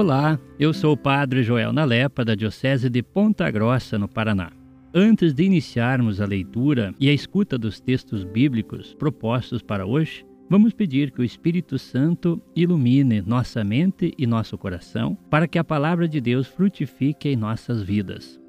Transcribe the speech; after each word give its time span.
Olá, 0.00 0.40
eu 0.58 0.72
sou 0.72 0.94
o 0.94 0.96
Padre 0.96 1.42
Joel 1.42 1.74
Nalepa, 1.74 2.24
da 2.24 2.34
Diocese 2.34 2.88
de 2.88 3.02
Ponta 3.02 3.50
Grossa, 3.50 3.98
no 3.98 4.08
Paraná. 4.08 4.50
Antes 4.94 5.34
de 5.34 5.42
iniciarmos 5.44 6.22
a 6.22 6.24
leitura 6.24 6.94
e 6.98 7.10
a 7.10 7.12
escuta 7.12 7.58
dos 7.58 7.80
textos 7.80 8.24
bíblicos 8.24 8.94
propostos 8.94 9.60
para 9.60 9.84
hoje, 9.84 10.24
vamos 10.48 10.72
pedir 10.72 11.10
que 11.10 11.20
o 11.20 11.22
Espírito 11.22 11.78
Santo 11.78 12.40
ilumine 12.56 13.20
nossa 13.20 13.62
mente 13.62 14.14
e 14.16 14.26
nosso 14.26 14.56
coração 14.56 15.18
para 15.28 15.46
que 15.46 15.58
a 15.58 15.64
palavra 15.64 16.08
de 16.08 16.18
Deus 16.18 16.46
frutifique 16.46 17.28
em 17.28 17.36
nossas 17.36 17.82
vidas. 17.82 18.40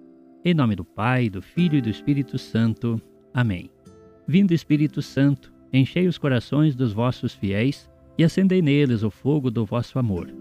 Em 0.46 0.54
nome 0.54 0.74
do 0.74 0.86
Pai, 0.86 1.30
do 1.30 1.42
Filho 1.42 1.76
e 1.76 1.82
do 1.82 1.90
Espírito 1.90 2.38
Santo. 2.38 2.98
Amém. 3.34 3.70
Vindo 4.26 4.54
Espírito 4.54 5.02
Santo, 5.02 5.52
enchei 5.74 6.08
os 6.08 6.18
corações 6.18 6.78
dos 6.78 6.94
vossos 6.94 7.34
fiéis 7.34 7.90
e 8.18 8.24
acendei 8.24 8.62
neles 8.62 9.04
o 9.04 9.12
fogo 9.12 9.52
do 9.52 9.66
vosso 9.66 10.00
amor. 10.00 10.41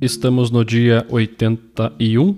Estamos 0.00 0.48
no 0.52 0.64
dia 0.64 1.04
81 1.10 2.36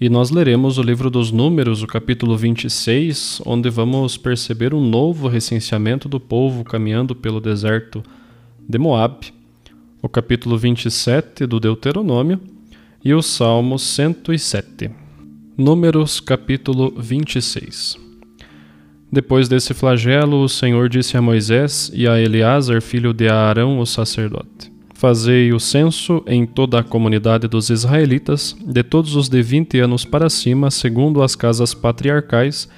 e 0.00 0.08
nós 0.08 0.30
leremos 0.30 0.76
o 0.76 0.82
livro 0.82 1.08
dos 1.08 1.30
Números, 1.30 1.84
o 1.84 1.86
capítulo 1.86 2.36
26, 2.36 3.42
onde 3.46 3.70
vamos 3.70 4.16
perceber 4.16 4.74
um 4.74 4.80
novo 4.80 5.28
recenseamento 5.28 6.08
do 6.08 6.18
povo 6.18 6.64
caminhando 6.64 7.14
pelo 7.14 7.40
deserto 7.40 8.02
de 8.68 8.76
Moab, 8.76 9.32
o 10.02 10.08
capítulo 10.08 10.58
27 10.58 11.46
do 11.46 11.60
Deuteronômio 11.60 12.40
e 13.04 13.14
o 13.14 13.22
Salmo 13.22 13.78
107. 13.78 14.90
Números, 15.56 16.18
capítulo 16.18 16.92
26. 16.98 17.96
Depois 19.12 19.48
desse 19.48 19.74
flagelo, 19.74 20.42
o 20.42 20.48
Senhor 20.48 20.88
disse 20.88 21.16
a 21.16 21.22
Moisés 21.22 21.88
e 21.94 22.08
a 22.08 22.20
Eleazar, 22.20 22.82
filho 22.82 23.12
de 23.12 23.28
Arão, 23.28 23.78
o 23.78 23.86
sacerdote: 23.86 24.72
Fazei 25.00 25.50
o 25.50 25.58
censo 25.58 26.22
em 26.26 26.44
toda 26.44 26.78
a 26.78 26.82
comunidade 26.82 27.48
dos 27.48 27.70
israelitas, 27.70 28.54
de 28.62 28.82
todos 28.82 29.16
os 29.16 29.30
de 29.30 29.40
vinte 29.40 29.78
anos 29.78 30.04
para 30.04 30.28
cima, 30.28 30.70
segundo 30.70 31.22
as 31.22 31.34
casas 31.34 31.72
patriarcais, 31.72 32.68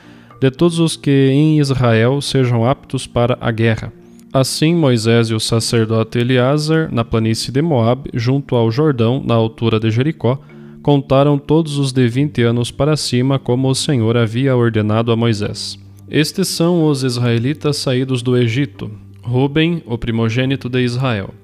de 0.41 0.49
todos 0.49 0.79
os 0.79 0.95
que 0.95 1.31
em 1.33 1.59
Israel 1.59 2.21
sejam 2.21 2.65
aptos 2.65 3.09
para 3.09 3.37
a 3.41 3.51
guerra. 3.51 3.93
Assim 4.33 4.73
Moisés 4.73 5.31
e 5.31 5.35
o 5.35 5.41
sacerdote 5.41 6.21
Eleazar, 6.21 6.95
na 6.95 7.05
planície 7.05 7.51
de 7.51 7.61
Moabe, 7.61 8.09
junto 8.15 8.55
ao 8.55 8.71
Jordão, 8.71 9.21
na 9.27 9.35
altura 9.35 9.81
de 9.81 9.91
Jericó, 9.91 10.39
contaram 10.81 11.37
todos 11.37 11.77
os 11.77 11.91
de 11.91 12.07
vinte 12.07 12.41
anos 12.41 12.71
para 12.71 12.97
cima, 12.97 13.37
como 13.37 13.69
o 13.69 13.75
Senhor 13.75 14.17
havia 14.17 14.55
ordenado 14.55 15.11
a 15.11 15.17
Moisés. 15.17 15.77
Estes 16.09 16.47
são 16.47 16.87
os 16.87 17.03
israelitas 17.03 17.79
saídos 17.79 18.23
do 18.23 18.37
Egito: 18.37 18.93
Ruben, 19.23 19.83
o 19.85 19.99
primogênito 19.99 20.69
de 20.69 20.85
Israel. 20.85 21.35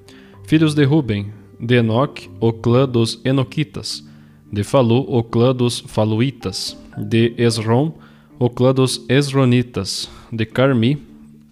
Filhos 0.48 0.74
de 0.74 0.82
Ruben, 0.82 1.30
de 1.60 1.74
Enoque, 1.74 2.30
o 2.40 2.54
clã 2.54 2.88
dos 2.88 3.20
Enoquitas, 3.22 4.02
de 4.50 4.64
Falu, 4.64 5.04
o 5.06 5.22
clã 5.22 5.54
dos 5.54 5.80
Faluitas, 5.80 6.74
de 6.96 7.34
Esrom, 7.36 7.92
o 8.38 8.48
clã 8.48 8.72
dos 8.72 9.04
Esronitas, 9.10 10.08
de 10.32 10.46
Carmi, 10.46 11.02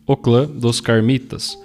o 0.06 0.16
clã 0.16 0.46
dos 0.46 0.80
Carmitas. 0.80 1.58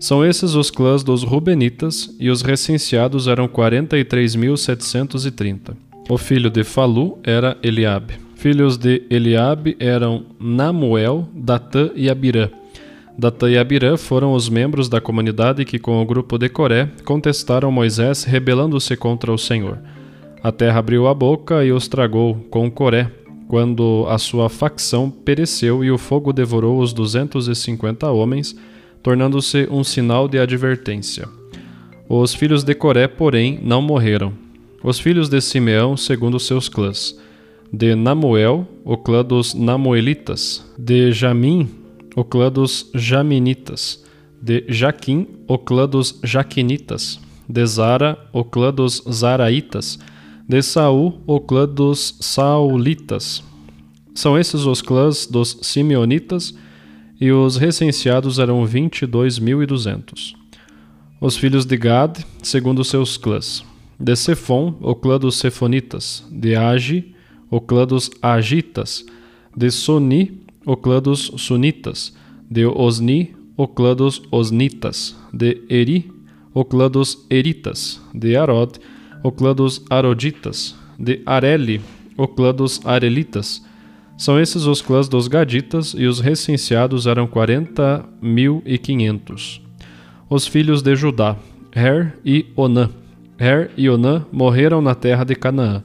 São 0.00 0.24
esses 0.24 0.54
os 0.54 0.70
clãs 0.70 1.04
dos 1.04 1.22
Rubenitas, 1.22 2.16
e 2.18 2.30
os 2.30 2.40
recenseados 2.40 3.28
eram 3.28 3.46
43.730. 3.46 5.76
O 6.08 6.16
filho 6.16 6.48
de 6.48 6.64
Falu 6.64 7.18
era 7.22 7.58
Eliabe. 7.62 8.14
Filhos 8.36 8.78
de 8.78 9.02
Eliabe 9.10 9.76
eram 9.78 10.24
Namuel, 10.40 11.28
Datã 11.34 11.90
e 11.94 12.08
Abirã. 12.08 12.48
Datã 13.20 13.50
e 13.50 13.58
Abirã 13.58 13.98
foram 13.98 14.32
os 14.32 14.48
membros 14.48 14.88
da 14.88 14.98
comunidade 14.98 15.66
que, 15.66 15.78
com 15.78 16.00
o 16.00 16.06
grupo 16.06 16.38
de 16.38 16.48
Coré, 16.48 16.88
contestaram 17.04 17.70
Moisés, 17.70 18.24
rebelando-se 18.24 18.96
contra 18.96 19.30
o 19.30 19.36
Senhor. 19.36 19.78
A 20.42 20.50
terra 20.50 20.78
abriu 20.78 21.06
a 21.06 21.12
boca 21.12 21.62
e 21.62 21.70
os 21.70 21.86
tragou 21.86 22.36
com 22.48 22.70
Coré, 22.70 23.12
quando 23.46 24.06
a 24.08 24.16
sua 24.16 24.48
facção 24.48 25.10
pereceu 25.10 25.84
e 25.84 25.90
o 25.90 25.98
fogo 25.98 26.32
devorou 26.32 26.80
os 26.80 26.94
duzentos 26.94 27.46
e 27.46 27.54
cinquenta 27.54 28.10
homens, 28.10 28.56
tornando-se 29.02 29.68
um 29.70 29.84
sinal 29.84 30.26
de 30.26 30.38
advertência. 30.38 31.28
Os 32.08 32.34
filhos 32.34 32.64
de 32.64 32.74
Coré, 32.74 33.06
porém, 33.06 33.60
não 33.62 33.82
morreram. 33.82 34.32
Os 34.82 34.98
filhos 34.98 35.28
de 35.28 35.42
Simeão, 35.42 35.94
segundo 35.94 36.40
seus 36.40 36.70
clãs. 36.70 37.20
De 37.70 37.94
Namuel, 37.94 38.66
o 38.82 38.96
clã 38.96 39.22
dos 39.22 39.52
Namuelitas. 39.52 40.64
De 40.78 41.12
Jamim, 41.12 41.68
o 42.16 42.24
clã 42.24 42.50
dos 42.50 42.90
Jaminitas, 42.94 44.04
de 44.40 44.64
Jaquim, 44.68 45.26
o 45.46 45.58
clã 45.58 45.88
dos 45.88 46.18
Jaquinitas, 46.24 47.20
de 47.48 47.66
Zara, 47.66 48.18
o 48.32 48.44
clã 48.44 48.72
dos 48.72 49.02
Zaraitas, 49.10 49.98
de 50.48 50.62
Saul, 50.62 51.20
o 51.26 51.40
clã 51.40 51.68
dos 51.68 52.16
Saulitas. 52.20 53.42
São 54.14 54.38
esses 54.38 54.64
os 54.64 54.82
clãs 54.82 55.26
dos 55.26 55.58
Simeonitas, 55.62 56.54
e 57.20 57.30
os 57.30 57.56
recenseados 57.56 58.38
eram 58.38 58.64
vinte 58.64 59.02
e 59.02 59.06
dois 59.06 59.38
mil 59.38 59.62
e 59.62 59.66
duzentos. 59.66 60.34
Os 61.20 61.36
filhos 61.36 61.66
de 61.66 61.76
Gad, 61.76 62.18
segundo 62.42 62.82
seus 62.82 63.18
clãs. 63.18 63.62
De 63.98 64.16
Sefon, 64.16 64.74
o 64.80 64.94
clã 64.94 65.18
dos 65.18 65.36
Sefonitas. 65.36 66.24
De 66.30 66.56
Agi, 66.56 67.14
o 67.50 67.60
clã 67.60 67.86
dos 67.86 68.10
Agitas. 68.22 69.04
De 69.54 69.70
Soni, 69.70 70.39
o 70.64 70.76
clã 70.76 71.00
dos 71.00 71.32
Sunitas, 71.36 72.14
de 72.50 72.66
Osni, 72.66 73.34
o 73.56 73.66
clã 73.66 73.94
dos 73.94 74.22
Osnitas, 74.30 75.16
de 75.32 75.62
Eri, 75.68 76.10
o 76.52 76.64
clã 76.64 76.90
dos 76.90 77.26
Eritas, 77.30 78.00
de 78.14 78.36
Arod, 78.36 78.78
o 79.22 79.30
clã 79.30 79.54
dos 79.54 79.84
Aroditas, 79.90 80.74
de 80.98 81.22
Areli, 81.24 81.80
o 82.16 82.26
clã 82.26 82.54
dos 82.54 82.84
Arelitas. 82.84 83.64
São 84.16 84.38
esses 84.38 84.64
os 84.64 84.82
clãs 84.82 85.08
dos 85.08 85.28
Gaditas, 85.28 85.94
e 85.96 86.06
os 86.06 86.20
recenseados 86.20 87.06
eram 87.06 87.26
quarenta 87.26 88.04
mil 88.20 88.62
e 88.66 88.76
quinhentos. 88.76 89.62
Os 90.28 90.46
filhos 90.46 90.82
de 90.82 90.94
Judá, 90.94 91.36
Her 91.74 92.18
e 92.24 92.46
Onã. 92.54 92.90
Her 93.38 93.70
e 93.76 93.88
Onã 93.88 94.26
morreram 94.30 94.82
na 94.82 94.94
terra 94.94 95.24
de 95.24 95.34
Canaã. 95.34 95.82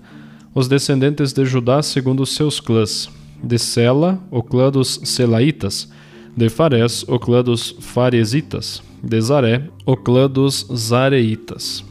Os 0.54 0.68
descendentes 0.68 1.32
de 1.32 1.46
Judá 1.46 1.82
segundo 1.82 2.26
seus 2.26 2.60
clãs. 2.60 3.10
De 3.46 3.60
Sela, 3.60 4.20
o 4.32 4.42
clã 4.42 4.72
dos 4.72 5.00
Selaitas. 5.04 5.88
De 6.36 6.50
Fares, 6.50 7.06
o 7.08 7.20
clã 7.20 7.44
dos 7.44 7.76
Faresitas. 7.80 8.82
De 9.04 9.22
Zaré, 9.22 9.70
o 9.86 9.96
clã 9.96 10.28
dos 10.28 10.66
Zareitas. 10.76 11.86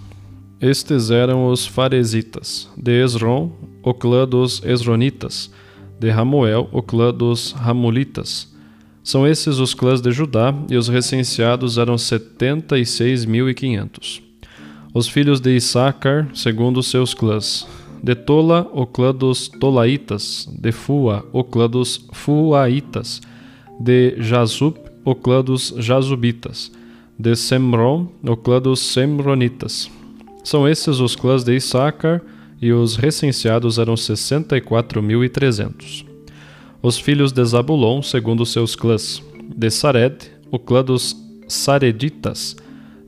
Estes 0.60 1.12
eram 1.12 1.46
os 1.46 1.64
Faresitas. 1.64 2.68
De 2.76 3.04
Esron, 3.04 3.52
o 3.84 3.94
clã 3.94 4.26
dos 4.26 4.64
Esronitas. 4.64 5.48
De 6.00 6.10
Ramuel, 6.10 6.68
o 6.72 6.82
clã 6.82 7.14
dos 7.14 7.52
Ramulitas. 7.52 8.52
São 9.04 9.24
esses 9.24 9.58
os 9.58 9.74
clãs 9.74 10.00
de 10.00 10.10
Judá, 10.10 10.52
e 10.68 10.76
os 10.76 10.88
recenseados 10.88 11.78
eram 11.78 11.96
setenta 11.96 12.76
e 12.78 12.84
seis 12.84 13.24
mil 13.24 13.48
e 13.48 13.54
quinhentos. 13.54 14.20
Os 14.92 15.06
filhos 15.06 15.40
de 15.40 15.54
Issacar, 15.54 16.28
segundo 16.34 16.82
seus 16.82 17.14
clãs. 17.14 17.64
De 18.04 18.14
Tola, 18.14 18.70
o 18.72 18.86
clã 18.86 19.14
dos 19.14 19.48
Tolaitas. 19.48 20.48
De 20.52 20.70
Fua, 20.70 21.24
o 21.32 21.42
clã 21.42 21.68
dos 21.68 22.06
Fuaitas. 22.12 23.20
De 23.80 24.14
Jazub, 24.18 24.76
o 25.04 25.14
clã 25.14 25.42
dos 25.42 25.74
Jazubitas. 25.78 26.70
De 27.18 27.34
Semron, 27.34 28.08
o 28.22 28.36
clã 28.36 28.60
dos 28.60 28.80
Semronitas. 28.80 29.90
São 30.42 30.68
esses 30.68 31.00
os 31.00 31.16
clãs 31.16 31.42
de 31.42 31.56
Issacar, 31.56 32.20
e 32.60 32.72
os 32.72 32.96
recenseados 32.96 33.78
eram 33.78 33.96
sessenta 33.96 34.56
e 34.56 34.60
quatro 34.60 35.02
mil 35.02 35.24
e 35.24 35.28
trezentos 35.28 36.04
os 36.84 36.98
filhos 36.98 37.32
de 37.32 37.42
Zabulon, 37.42 38.02
segundo 38.02 38.44
seus 38.44 38.76
clãs, 38.76 39.22
de 39.56 39.70
Sared, 39.70 40.16
o 40.50 40.58
clã 40.58 40.84
dos 40.84 41.16
Sareditas, 41.48 42.54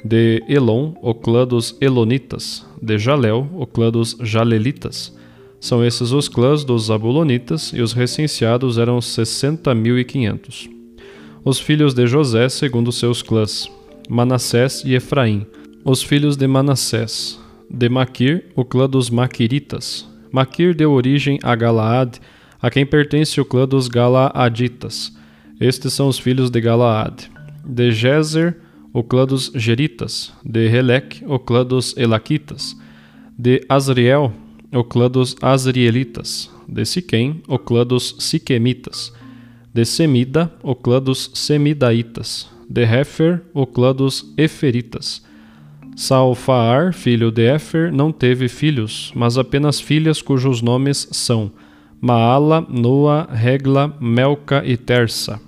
de 0.07 0.43
Elon, 0.49 0.95
o 1.03 1.13
clã 1.13 1.47
dos 1.47 1.77
Elonitas, 1.81 2.65
de 2.81 2.97
Jalel, 2.97 3.49
o 3.55 3.67
clã 3.67 3.91
dos 3.91 4.17
Jalelitas. 4.21 5.15
São 5.59 5.85
esses 5.85 6.13
os 6.13 6.29
clãs 6.29 6.65
dos 6.65 6.85
Zabulonitas, 6.85 7.73
e 7.75 7.81
os 7.81 7.93
recenseados 7.93 8.79
eram 8.79 9.01
sessenta 9.01 9.75
mil 9.75 9.99
e 9.99 10.05
quinhentos. 10.05 10.69
Os 11.45 11.59
filhos 11.59 11.93
de 11.93 12.07
José, 12.07 12.49
segundo 12.49 12.93
seus 12.93 13.21
clãs, 13.21 13.69
Manassés 14.09 14.83
e 14.85 14.95
Efraim. 14.95 15.45
Os 15.85 16.03
filhos 16.03 16.37
de 16.37 16.47
Manassés, 16.47 17.41
de 17.69 17.89
Maquir, 17.89 18.47
o 18.55 18.65
clã 18.65 18.89
dos 18.89 19.11
Maquiritas. 19.11 20.07
Maquir 20.31 20.75
deu 20.75 20.93
origem 20.93 21.39
a 21.43 21.55
Galaad, 21.55 22.19
a 22.61 22.71
quem 22.71 22.87
pertence 22.87 23.41
o 23.41 23.45
clã 23.45 23.67
dos 23.67 23.89
Galaaditas. 23.89 25.13
Estes 25.61 25.93
são 25.93 26.09
os 26.09 26.19
filhos 26.19 26.51
de 26.51 26.61
Galaad. 26.61 27.31
De 27.65 27.91
Jezer, 27.91 28.57
o 28.97 29.03
clã 29.03 29.27
dos 29.27 29.53
Geritas. 29.55 30.33
De 30.43 30.67
Helec, 30.75 31.23
o 31.27 31.39
clã 31.39 31.67
dos 31.67 31.95
Elaquitas. 31.99 32.75
De 33.39 33.63
Azriel, 33.69 34.33
o 34.73 34.83
clã 34.83 35.11
dos 35.11 35.37
Azrielitas. 35.43 36.51
De 36.67 36.83
Siquém, 36.87 37.43
o 37.47 37.59
clã 37.59 37.87
dos 37.87 38.17
Siquemitas. 38.19 39.13
De 39.75 39.85
Semida, 39.85 40.51
o 40.63 40.75
clã 40.75 41.03
dos 41.03 41.31
Semidaitas. 41.35 42.49
De 42.71 42.85
Hefer, 42.85 43.43
o 43.53 43.67
clã 43.67 43.95
dos 43.95 44.33
Eferitas. 44.39 45.23
Salfaar, 45.95 46.95
filho 46.95 47.31
de 47.31 47.55
Efer, 47.55 47.93
não 47.93 48.11
teve 48.11 48.49
filhos, 48.49 49.13
mas 49.15 49.37
apenas 49.37 49.79
filhas 49.79 50.23
cujos 50.23 50.63
nomes 50.63 51.07
são 51.13 51.53
Maala, 52.01 52.67
Noa, 52.67 53.29
Regla, 53.31 53.95
Melca 54.01 54.63
e 54.65 54.75
Tersa. 54.75 55.39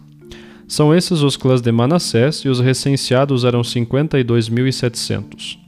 São 0.69 0.95
esses 0.95 1.23
os 1.23 1.35
clãs 1.35 1.63
de 1.63 1.73
Manassés, 1.73 2.41
e 2.45 2.49
os 2.51 2.61
recenseados 2.61 3.43
eram 3.45 3.63
52.700. 3.63 5.59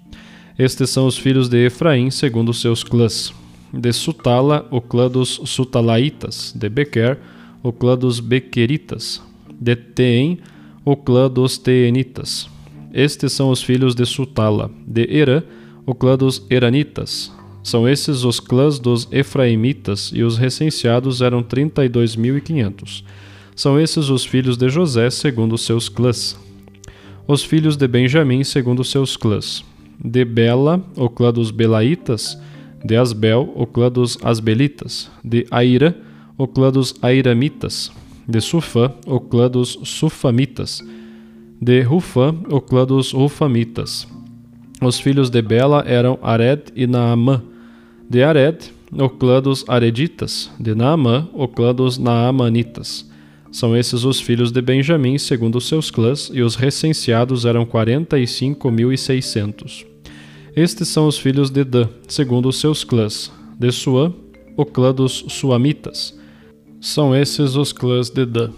Estes 0.59 0.91
são 0.91 1.07
os 1.07 1.17
filhos 1.17 1.49
de 1.49 1.65
Efraim, 1.65 2.11
segundo 2.11 2.53
seus 2.53 2.85
clãs. 2.85 3.33
De 3.73 3.91
Sutala, 3.95 4.69
o 4.71 4.79
clã 4.79 5.09
dos 5.09 5.41
Sutalaitas. 5.47 6.53
De 6.55 6.69
Bequer, 6.69 7.19
o 7.63 7.73
clã 7.73 7.97
dos 7.97 8.21
Bequeritas. 8.21 9.23
De 9.59 9.75
Teem, 9.75 10.39
o 10.85 10.95
clã 10.95 11.31
dos 11.31 11.57
Teenitas. 11.57 12.51
Estes 12.93 13.33
são 13.33 13.49
os 13.49 13.63
filhos 13.63 13.95
de 13.95 14.05
Sutala. 14.05 14.71
De 14.87 15.09
Herã, 15.11 15.43
o 15.87 15.95
clã 15.95 16.15
dos 16.15 16.45
Eranitas. 16.51 17.33
São 17.63 17.89
esses 17.89 18.23
os 18.23 18.39
clãs 18.39 18.79
dos 18.79 19.09
Efraimitas, 19.11 20.11
e 20.15 20.23
os 20.23 20.37
recenseados 20.37 21.23
eram 21.23 21.43
32.500. 21.43 23.03
São 23.61 23.79
esses 23.79 24.09
os 24.09 24.25
filhos 24.25 24.57
de 24.57 24.71
José, 24.71 25.11
segundo 25.11 25.59
seus 25.59 25.87
clãs. 25.87 26.35
Os 27.29 27.45
filhos 27.45 27.77
de 27.77 27.87
Benjamim, 27.87 28.43
segundo 28.43 28.83
seus 28.83 29.19
clãs. 29.19 29.63
De 30.03 30.25
Bela, 30.25 30.83
o 30.97 31.11
clã 31.11 31.31
dos 31.31 31.51
Belaitas. 31.51 32.41
De 32.83 32.97
Asbel, 32.97 33.53
o 33.55 33.67
clã 33.67 33.93
dos 33.93 34.17
Asbelitas. 34.25 35.11
De 35.23 35.47
Aira, 35.51 35.95
o 36.39 36.49
clã 36.49 36.73
dos 36.73 36.95
Airamitas. 37.03 37.93
De 38.27 38.41
Sufã, 38.41 38.95
o 39.07 39.21
clã 39.21 39.51
dos 39.51 39.79
Sufamitas. 39.85 40.83
De 41.61 41.83
Rufã, 41.83 42.35
o 42.49 42.63
clã 42.63 42.87
dos 42.87 43.13
Rufamitas. 43.13 44.09
Os 44.81 44.99
filhos 44.99 45.29
de 45.29 45.43
Bela 45.43 45.85
eram 45.87 46.19
Ared 46.23 46.63
e 46.75 46.87
Naamã. 46.87 47.43
De 48.09 48.23
Ared, 48.23 48.73
o 48.91 49.11
clã 49.11 49.43
dos 49.43 49.69
Areditas, 49.69 50.51
de 50.59 50.75
Naamã, 50.75 51.29
o 51.35 51.47
clã 51.47 51.75
dos 51.75 51.99
Naamanitas. 51.99 53.10
São 53.53 53.77
esses 53.77 54.05
os 54.05 54.21
filhos 54.21 54.53
de 54.53 54.63
Benjamim, 54.63 55.19
segundo 55.19 55.61
seus 55.61 55.91
clãs, 55.91 56.31
e 56.33 56.41
os 56.41 56.55
recenseados 56.55 57.45
eram 57.45 57.67
quarenta 57.67 58.19
e 58.19 58.27
cinco 58.27 58.71
mil 58.71 58.93
e 58.93 58.99
seiscentos. 58.99 59.85
Estes 60.55 60.89
são 60.89 61.07
os 61.07 61.19
filhos 61.19 61.51
de 61.51 61.65
Dan, 61.65 61.89
segundo 62.07 62.49
os 62.49 62.61
seus 62.61 62.85
clãs. 62.85 63.31
De 63.59 63.71
Suã, 63.71 64.13
o 64.57 64.65
clã 64.65 64.95
dos 64.95 65.25
Suamitas. 65.29 66.19
São 66.81 67.15
esses 67.15 67.57
os 67.57 67.73
clãs 67.73 68.09
de 68.09 68.25
Dan. 68.25 68.51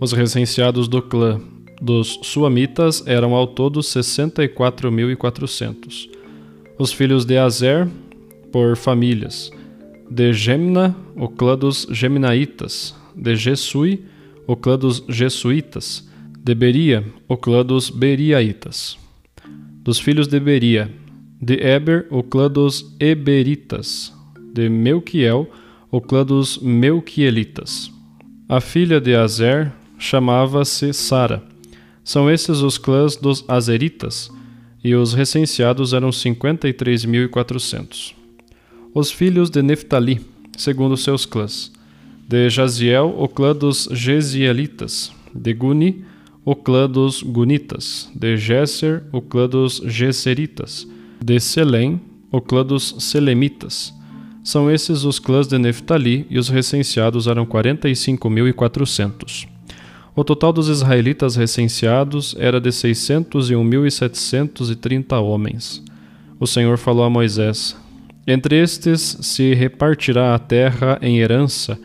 Os 0.00 0.12
recenseados 0.12 0.88
do 0.88 1.00
clã 1.00 1.40
dos 1.80 2.18
Suamitas 2.22 3.02
eram 3.06 3.34
ao 3.34 3.46
todo 3.46 3.82
sessenta 3.82 4.42
e 4.42 4.48
quatro 4.48 4.90
mil 4.90 5.10
e 5.10 5.16
quatrocentos. 5.16 6.08
Os 6.78 6.92
filhos 6.92 7.24
de 7.24 7.36
Azer, 7.36 7.88
por 8.50 8.76
famílias. 8.76 9.50
De 10.10 10.32
Gemna, 10.32 10.96
o 11.14 11.28
clã 11.28 11.56
dos 11.56 11.86
Geminaitas. 11.90 12.94
De 13.14 13.36
Jesui, 13.36 14.02
o 14.46 14.56
clã 14.56 14.78
dos 14.78 15.04
Jesuítas. 15.08 16.08
De 16.38 16.54
Beria, 16.54 17.04
o 17.26 17.36
clã 17.36 17.64
dos 17.64 17.90
Beriaitas. 17.90 18.96
Dos 19.82 19.98
filhos 19.98 20.28
de 20.28 20.38
Beria. 20.38 20.92
De 21.40 21.54
Eber, 21.54 22.06
o 22.10 22.22
clã 22.22 22.50
dos 22.50 22.94
Eberitas. 23.00 24.12
De 24.52 24.68
Melquiel, 24.68 25.50
o 25.90 26.00
clã 26.00 26.24
dos 26.24 26.58
Melquielitas. 26.58 27.90
A 28.48 28.60
filha 28.60 29.00
de 29.00 29.14
Azer 29.14 29.72
chamava-se 29.98 30.92
Sara. 30.92 31.42
São 32.02 32.30
esses 32.30 32.60
os 32.60 32.76
clãs 32.76 33.16
dos 33.16 33.44
Azeritas, 33.48 34.30
e 34.82 34.94
os 34.94 35.14
recenseados 35.14 35.94
eram 35.94 36.10
53.400 36.10 38.24
os 38.94 39.10
filhos 39.10 39.50
de 39.50 39.60
Neftali, 39.60 40.24
segundo 40.56 40.96
seus 40.96 41.26
clãs. 41.26 41.72
De 42.26 42.48
Jaziel, 42.48 43.14
o 43.18 43.28
clã 43.28 43.54
dos 43.54 43.86
Jezielitas. 43.92 45.12
De 45.34 45.52
Guni, 45.52 46.02
o 46.44 46.56
clã 46.56 46.88
dos 46.88 47.22
Gunitas. 47.22 48.10
De 48.14 48.36
Gesser, 48.36 49.02
o 49.12 49.20
clã 49.20 49.46
dos 49.48 49.82
Gesseritas. 49.84 50.88
De 51.22 51.38
Selém, 51.38 52.00
o 52.30 52.40
clã 52.40 52.64
dos 52.64 52.96
Selemitas. 52.98 53.92
São 54.42 54.70
esses 54.70 55.04
os 55.04 55.18
clãs 55.18 55.46
de 55.46 55.58
Neftali, 55.58 56.26
e 56.28 56.38
os 56.38 56.48
recenseados 56.48 57.26
eram 57.26 57.44
45.400. 57.46 59.46
O 60.16 60.22
total 60.22 60.52
dos 60.52 60.68
israelitas 60.68 61.34
recenseados 61.36 62.36
era 62.38 62.60
de 62.60 62.70
601.730 62.70 65.20
homens. 65.22 65.82
O 66.38 66.46
Senhor 66.46 66.78
falou 66.78 67.04
a 67.04 67.10
Moisés: 67.10 67.76
entre 68.26 68.56
estes 68.56 69.18
se 69.20 69.52
repartirá 69.52 70.34
a 70.34 70.38
terra 70.38 70.98
em 71.02 71.18
herança, 71.18 71.78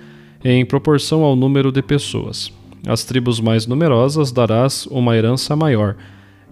em 0.44 0.66
proporção 0.66 1.24
ao 1.24 1.36
número 1.36 1.72
de 1.72 1.82
pessoas. 1.82 2.52
Às 2.88 3.04
tribos 3.04 3.40
mais 3.40 3.68
numerosas 3.68 4.32
darás 4.32 4.86
uma 4.88 5.16
herança 5.16 5.56
maior, 5.56 5.96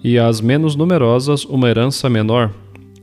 e 0.04 0.20
às 0.20 0.42
menos 0.42 0.76
numerosas 0.76 1.46
uma 1.46 1.70
herança 1.70 2.10
menor, 2.10 2.52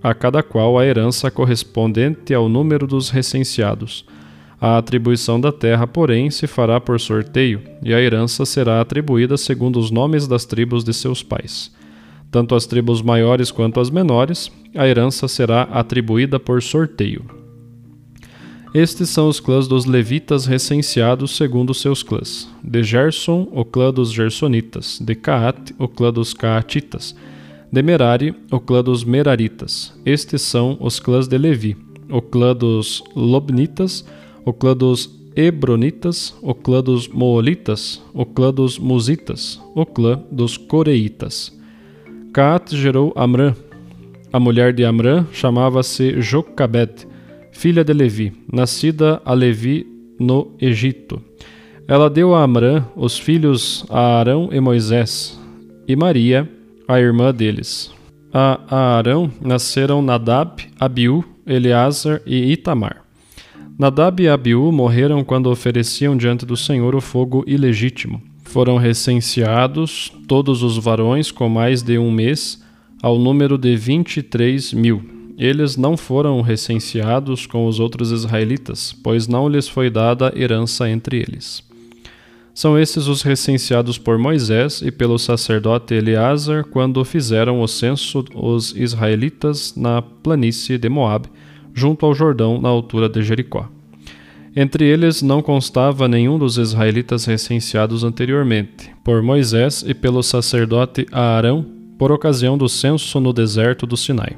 a 0.03 0.14
cada 0.14 0.43
qual 0.43 0.79
a 0.79 0.85
herança 0.85 1.31
correspondente 1.31 2.35
ao 2.35 2.49
número 2.49 2.87
dos 2.87 3.11
recenseados. 3.11 4.05
A 4.61 4.79
atribuição 4.79 5.41
da 5.41 5.50
terra, 5.50 5.87
porém, 5.87 6.31
se 6.31 6.47
fará 6.47 6.81
por 6.81 7.00
sorteio, 7.00 7.61
e 7.83 7.93
a 7.93 8.00
herança 8.00 8.45
será 8.45 8.81
atribuída 8.81 9.37
segundo 9.37 9.79
os 9.79 9.91
nomes 9.91 10.29
das 10.29 10.45
tribos 10.45 10.85
de 10.85 10.93
seus 10.93 11.23
pais 11.23 11.73
tanto 12.35 12.57
as 12.57 12.67
tribos 12.67 13.00
maiores 13.00 13.53
quanto 13.53 13.79
as 13.79 13.91
menores, 13.91 14.50
a 14.75 14.88
herança 14.88 15.29
será 15.29 15.62
atribuída 15.71 16.41
por 16.41 16.61
sorteio. 16.61 17.43
Estes 18.75 19.09
são 19.11 19.28
os 19.28 19.38
clãs 19.38 19.69
dos 19.69 19.85
levitas 19.85 20.47
recenseados 20.47 21.37
segundo 21.37 21.73
seus 21.73 22.02
clãs. 22.02 22.49
De 22.61 22.83
Gerson, 22.83 23.47
o 23.52 23.64
clã 23.64 23.93
dos 23.93 24.11
Gersonitas. 24.12 24.99
De 25.00 25.14
Caat, 25.14 25.73
o 25.78 25.87
clã 25.87 26.12
dos 26.12 26.35
Caatitas. 26.35 27.14
De 27.71 27.81
Merari, 27.83 28.35
o 28.50 28.59
clã 28.59 28.83
dos 28.83 29.04
Meraritas. 29.04 29.95
Estes 30.04 30.43
são 30.43 30.76
os 30.81 30.99
clãs 30.99 31.28
de 31.28 31.38
Levi. 31.38 31.76
o 32.11 32.21
clã 32.21 32.54
dos 32.54 33.02
Lobnitas, 33.14 34.04
o 34.45 34.52
clã 34.52 34.76
dos 34.76 35.09
Hebronitas, 35.37 36.35
o 36.43 36.54
clã 36.54 36.83
dos 36.83 37.09
Moolitas, 37.09 38.02
o 38.12 38.26
clã 38.26 38.52
dos 38.52 38.78
Musitas, 38.78 39.61
o 39.75 39.87
clã 39.87 40.23
dos 40.31 40.57
Coreitas. 40.57 41.57
Caat 42.33 42.76
gerou 42.76 43.12
Amrã. 43.16 43.54
A 44.33 44.40
mulher 44.40 44.73
de 44.73 44.85
Amrã 44.85 45.26
chamava-se 45.33 46.21
Jocabed, 46.21 47.07
filha 47.54 47.82
de 47.82 47.94
Levi, 47.94 48.32
nascida 48.52 49.23
a 49.25 49.32
Levi 49.32 49.87
no 50.20 50.50
Egito. 50.61 51.23
Ela 51.88 52.11
deu 52.11 52.34
a 52.34 52.42
Amrã 52.42 52.84
os 52.94 53.18
filhos 53.18 53.87
a 53.88 54.18
Arão 54.18 54.50
e 54.52 54.61
Moisés, 54.61 55.40
e 55.88 55.96
Maria, 55.96 56.50
a 56.87 57.00
irmã 57.00 57.32
deles. 57.32 57.90
A 58.32 58.96
Arão 58.96 59.30
nasceram 59.40 60.02
Nadab, 60.02 60.62
Abiú, 60.78 61.25
Eleazar 61.46 62.20
e 62.26 62.52
Itamar. 62.52 63.04
Nadab 63.78 64.23
e 64.23 64.28
Abiú 64.28 64.70
morreram 64.73 65.25
quando 65.25 65.50
ofereciam 65.50 66.16
diante 66.16 66.44
do 66.44 66.56
Senhor 66.56 66.94
o 66.94 67.00
fogo 67.00 67.44
ilegítimo. 67.46 68.20
Foram 68.42 68.76
recenseados 68.76 70.12
todos 70.28 70.62
os 70.62 70.76
varões 70.76 71.30
com 71.30 71.49
mais 71.49 71.82
de 71.82 71.99
um 71.99 72.11
mês, 72.11 72.62
ao 73.02 73.18
número 73.18 73.56
de 73.56 73.76
vinte 73.76 74.18
e 74.18 74.23
três 74.23 74.73
mil. 74.73 75.13
Eles 75.37 75.76
não 75.76 75.97
foram 75.97 76.41
recenseados 76.41 77.47
com 77.47 77.67
os 77.67 77.81
outros 77.81 78.12
israelitas, 78.12 78.95
pois 79.03 79.26
não 79.26 79.49
lhes 79.49 79.69
foi 79.69 79.91
dada 79.91 80.33
herança 80.37 80.88
entre 80.88 81.19
eles. 81.19 81.62
São 82.55 82.79
esses 82.79 83.09
os 83.09 83.23
recenseados 83.23 83.99
por 83.99 84.17
Moisés 84.17 84.81
e 84.81 84.93
pelo 84.93 85.19
sacerdote 85.19 85.93
Eleazar 85.93 86.64
quando 86.64 87.05
fizeram 87.05 87.61
o 87.61 87.67
censo 87.67 88.25
os 88.33 88.73
israelitas 88.76 89.75
na 89.75 90.00
planície 90.00 90.79
de 90.79 90.88
Moabe, 90.88 91.29
junto 91.75 92.07
ao 92.07 92.14
Jordão, 92.14 92.61
na 92.61 92.69
altura 92.69 93.09
de 93.09 93.21
Jericó. 93.23 93.69
Entre 94.55 94.85
eles 94.85 95.21
não 95.21 95.43
constava 95.43 96.07
nenhum 96.07 96.38
dos 96.38 96.57
israelitas 96.57 97.25
recenseados 97.25 98.05
anteriormente, 98.05 98.88
por 99.03 99.21
Moisés 99.21 99.85
e 99.85 99.93
pelo 99.93 100.23
sacerdote 100.23 101.09
Aarão, 101.11 101.67
por 101.99 102.12
ocasião 102.12 102.57
do 102.57 102.69
censo 102.69 103.19
no 103.19 103.33
deserto 103.33 103.85
do 103.85 103.97
Sinai. 103.97 104.37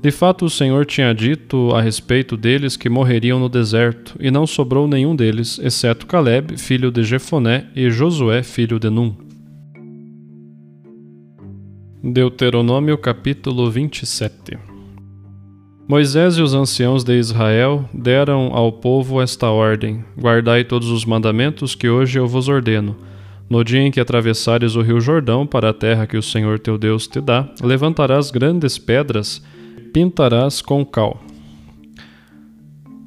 De 0.00 0.10
fato, 0.10 0.44
o 0.44 0.50
Senhor 0.50 0.84
tinha 0.84 1.12
dito 1.14 1.70
a 1.74 1.80
respeito 1.80 2.36
deles 2.36 2.76
que 2.76 2.88
morreriam 2.88 3.40
no 3.40 3.48
deserto, 3.48 4.14
e 4.20 4.30
não 4.30 4.46
sobrou 4.46 4.86
nenhum 4.86 5.16
deles, 5.16 5.58
exceto 5.58 6.06
Caleb, 6.06 6.56
filho 6.58 6.90
de 6.90 7.02
Jefoné, 7.02 7.66
e 7.74 7.90
Josué, 7.90 8.42
filho 8.42 8.78
de 8.78 8.90
Num. 8.90 9.14
Deuteronômio 12.02 12.96
capítulo 12.98 13.68
27 13.68 14.56
Moisés 15.88 16.36
e 16.36 16.42
os 16.42 16.52
anciãos 16.52 17.02
de 17.02 17.16
Israel 17.18 17.88
deram 17.92 18.50
ao 18.52 18.72
povo 18.72 19.20
esta 19.20 19.50
ordem: 19.50 20.04
Guardai 20.16 20.62
todos 20.62 20.88
os 20.88 21.04
mandamentos 21.04 21.74
que 21.74 21.88
hoje 21.88 22.18
eu 22.18 22.26
vos 22.26 22.48
ordeno. 22.48 22.96
No 23.48 23.62
dia 23.64 23.80
em 23.80 23.90
que 23.92 24.00
atravessares 24.00 24.74
o 24.74 24.82
rio 24.82 25.00
Jordão 25.00 25.46
para 25.46 25.70
a 25.70 25.74
terra 25.74 26.06
que 26.06 26.16
o 26.16 26.22
Senhor 26.22 26.58
teu 26.58 26.76
Deus 26.76 27.06
te 27.06 27.20
dá, 27.20 27.48
levantarás 27.62 28.32
grandes 28.32 28.78
pedras 28.78 29.40
pintarás 29.92 30.60
com 30.60 30.84
cal. 30.84 31.20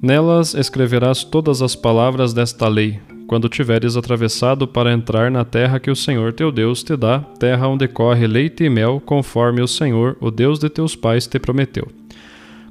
Nelas 0.01 0.53
escreverás 0.53 1.23
todas 1.23 1.61
as 1.61 1.75
palavras 1.75 2.33
desta 2.33 2.67
lei, 2.67 2.99
quando 3.27 3.49
tiveres 3.49 3.95
atravessado 3.95 4.67
para 4.67 4.93
entrar 4.93 5.29
na 5.29 5.45
terra 5.45 5.79
que 5.79 5.91
o 5.91 5.95
Senhor 5.95 6.33
teu 6.33 6.51
Deus 6.51 6.81
te 6.81 6.95
dá, 6.95 7.19
terra 7.37 7.67
onde 7.67 7.87
corre 7.87 8.25
leite 8.25 8.63
e 8.63 8.69
mel, 8.69 9.01
conforme 9.05 9.61
o 9.61 9.67
Senhor, 9.67 10.17
o 10.19 10.31
Deus 10.31 10.57
de 10.57 10.69
teus 10.69 10.95
pais, 10.95 11.27
te 11.27 11.37
prometeu. 11.37 11.87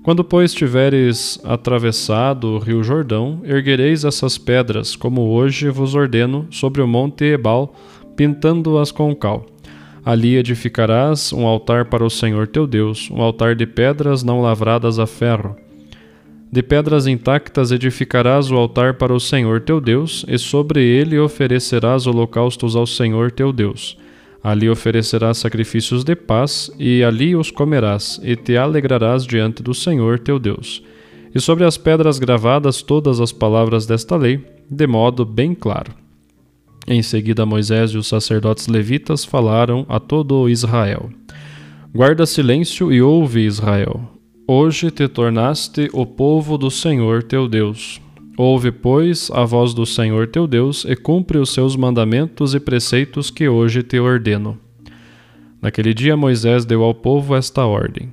Quando, 0.02 0.25
pois, 0.25 0.55
tiveres 0.55 1.38
atravessado 1.45 2.49
o 2.49 2.59
rio 2.59 2.83
Jordão, 2.83 3.40
erguereis 3.45 4.05
essas 4.05 4.38
pedras, 4.38 4.97
como 4.97 5.28
hoje 5.28 5.69
vos 5.69 5.95
ordeno, 5.95 6.47
sobre 6.50 6.81
o 6.81 6.88
monte 6.88 7.25
Ebal, 7.25 7.75
pintando-as 8.17 8.90
com 8.90 9.14
cal. 9.14 9.45
Ali 10.05 10.37
edificarás 10.37 11.33
um 11.33 11.47
altar 11.47 11.87
para 11.87 12.05
o 12.05 12.11
Senhor 12.11 12.47
teu 12.47 12.67
Deus, 12.67 13.11
um 13.11 13.21
altar 13.21 13.55
de 13.55 13.67
pedras 13.67 14.23
não 14.23 14.40
lavradas 14.40 14.99
a 14.99 15.07
ferro. 15.07 15.57
De 16.50 16.62
pedras 16.62 17.07
intactas 17.07 17.71
edificarás 17.71 18.50
o 18.50 18.57
altar 18.57 18.95
para 18.95 19.12
o 19.12 19.21
Senhor 19.21 19.61
teu 19.61 19.81
Deus, 19.81 20.25
e 20.26 20.38
sobre 20.38 20.83
ele 20.83 21.19
oferecerás 21.19 22.07
holocaustos 22.07 22.75
ao 22.75 22.87
Senhor 22.87 23.31
teu 23.31 23.52
Deus. 23.52 23.99
Ali 24.43 24.71
oferecerás 24.71 25.37
sacrifícios 25.37 26.05
de 26.05 26.17
paz, 26.17 26.71
e 26.78 27.05
ali 27.05 27.37
os 27.37 27.50
comerás, 27.50 28.19
e 28.23 28.35
te 28.35 28.57
alegrarás 28.57 29.26
diante 29.26 29.62
do 29.62 29.75
Senhor 29.75 30.19
teu 30.19 30.38
Deus. 30.38 30.83
E 31.35 31.38
sobre 31.38 31.64
as 31.64 31.76
pedras 31.76 32.19
gravadas 32.19 32.81
todas 32.81 33.21
as 33.21 33.31
palavras 33.31 33.85
desta 33.85 34.17
lei, 34.17 34.43
de 34.71 34.87
modo 34.87 35.26
bem 35.26 35.55
claro. 35.55 36.08
Em 36.90 37.02
seguida, 37.02 37.45
Moisés 37.45 37.90
e 37.90 37.99
os 37.99 38.07
sacerdotes 38.07 38.66
levitas 38.66 39.23
falaram 39.23 39.85
a 39.90 40.00
todo 40.00 40.49
Israel: 40.49 41.11
Guarda 41.95 42.25
silêncio 42.25 42.90
e 42.90 43.02
ouve, 43.02 43.45
Israel. 43.45 44.00
Hoje 44.47 44.90
te 44.90 45.07
tornaste 45.07 45.90
o 45.92 46.07
povo 46.07 46.57
do 46.57 46.71
Senhor 46.71 47.23
teu 47.23 47.47
Deus. 47.47 48.00
Ouve, 48.38 48.73
pois, 48.73 49.30
a 49.35 49.45
voz 49.45 49.75
do 49.75 49.85
Senhor 49.85 50.28
teu 50.28 50.47
Deus 50.47 50.87
e 50.88 50.97
cumpre 50.97 51.37
os 51.37 51.50
seus 51.50 51.76
mandamentos 51.76 52.54
e 52.54 52.61
preceitos 52.61 53.30
que 53.30 53.47
hoje 53.47 53.83
te 53.83 53.99
ordeno. 53.99 54.59
Naquele 55.61 55.92
dia 55.92 56.16
Moisés 56.16 56.64
deu 56.64 56.83
ao 56.83 56.95
povo 56.95 57.37
esta 57.37 57.66
ordem: 57.66 58.09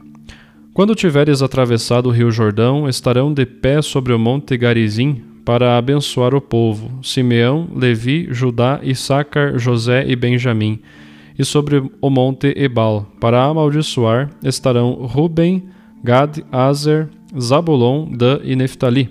Quando 0.73 0.93
tiveres 0.93 1.41
atravessado 1.41 2.09
o 2.09 2.11
rio 2.11 2.29
Jordão, 2.29 2.89
estarão 2.89 3.33
de 3.33 3.45
pé 3.45 3.81
sobre 3.81 4.11
o 4.11 4.19
monte 4.19 4.57
Garizim 4.57 5.34
para 5.45 5.77
abençoar 5.77 6.33
o 6.33 6.41
povo, 6.41 6.91
Simeão, 7.03 7.69
Levi, 7.73 8.27
Judá, 8.31 8.79
Issacar, 8.81 9.59
José 9.59 10.03
e 10.07 10.15
Benjamim. 10.15 10.79
E 11.37 11.45
sobre 11.45 11.83
o 12.01 12.09
monte 12.09 12.51
Ebal, 12.57 13.05
para 13.21 13.43
amaldiçoar, 13.43 14.31
estarão 14.43 14.93
Ruben, 14.93 15.63
Gad, 16.03 16.39
Azer, 16.51 17.09
Zabulon, 17.39 18.07
Dan 18.11 18.39
e 18.43 18.55
Neftali. 18.55 19.09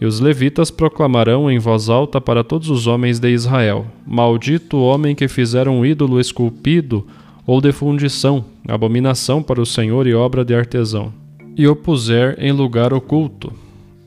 E 0.00 0.06
os 0.06 0.20
levitas 0.20 0.70
proclamarão 0.70 1.50
em 1.50 1.58
voz 1.58 1.88
alta 1.88 2.20
para 2.20 2.44
todos 2.44 2.70
os 2.70 2.86
homens 2.86 3.18
de 3.18 3.30
Israel: 3.30 3.86
Maldito 4.06 4.76
o 4.76 4.84
homem 4.84 5.14
que 5.14 5.28
fizer 5.28 5.68
um 5.68 5.84
ídolo 5.84 6.20
esculpido 6.20 7.06
ou 7.46 7.60
de 7.60 7.72
fundição, 7.72 8.44
abominação 8.68 9.42
para 9.42 9.60
o 9.60 9.66
Senhor 9.66 10.06
e 10.06 10.14
obra 10.14 10.44
de 10.44 10.54
artesão, 10.54 11.12
e 11.56 11.66
o 11.66 11.74
puser 11.74 12.36
em 12.38 12.52
lugar 12.52 12.94
oculto 12.94 13.52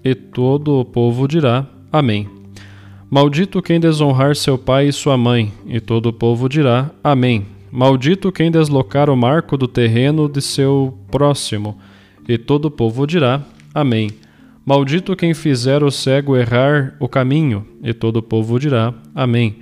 e 0.04 0.14
todo 0.14 0.80
o 0.80 0.86
povo 0.86 1.28
dirá: 1.28 1.66
Amém. 1.92 2.28
Maldito 3.10 3.62
quem 3.62 3.80
desonrar 3.80 4.36
seu 4.36 4.58
pai 4.58 4.88
e 4.88 4.92
sua 4.94 5.16
mãe, 5.16 5.52
e 5.68 5.80
todo 5.80 6.08
o 6.08 6.14
povo 6.14 6.50
dirá: 6.50 6.90
Amém. 7.04 7.46
Maldito 7.72 8.32
quem 8.32 8.52
deslocar 8.52 9.10
o 9.10 9.16
marco 9.16 9.58
do 9.58 9.68
terreno 9.68 10.28
de 10.28 10.42
seu 10.42 10.98
próximo, 11.10 11.78
e 12.28 12.38
todo 12.38 12.66
o 12.66 12.72
povo 12.72 13.06
dirá: 13.06 13.42
Amém. 13.74 14.10
Maldito 14.66 15.16
quem 15.16 15.34
fizer 15.34 15.84
o 15.84 15.92
cego 15.92 16.38
errar 16.38 16.96
o 17.00 17.08
caminho, 17.08 17.66
e 17.84 17.94
todo 17.94 18.18
o 18.18 18.24
povo 18.24 18.60
dirá: 18.60 18.94
Amém. 19.14 19.58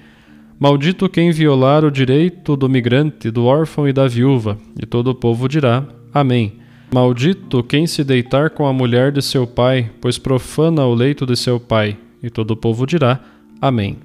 Maldito 0.60 1.10
quem 1.10 1.32
violar 1.32 1.84
o 1.84 1.92
direito 1.92 2.56
do 2.56 2.70
migrante, 2.70 3.32
do 3.32 3.46
órfão 3.46 3.88
e 3.88 3.94
da 3.94 4.08
viúva, 4.08 4.58
e 4.82 4.86
todo 4.86 5.08
o 5.10 5.16
povo 5.16 5.50
dirá: 5.50 5.84
Amém. 6.14 6.61
Maldito 6.94 7.64
quem 7.64 7.88
se 7.88 8.04
deitar 8.04 8.50
com 8.50 8.66
a 8.66 8.74
mulher 8.74 9.14
de 9.14 9.22
seu 9.22 9.48
pai, 9.48 9.90
pois 10.02 10.18
profana 10.18 10.86
o 10.86 10.94
leito 10.94 11.26
de 11.26 11.38
seu 11.38 11.58
pai. 11.58 11.98
E 12.22 12.30
todo 12.30 12.52
o 12.52 12.56
povo 12.58 12.86
dirá: 12.86 13.18
Amém. 13.62 13.98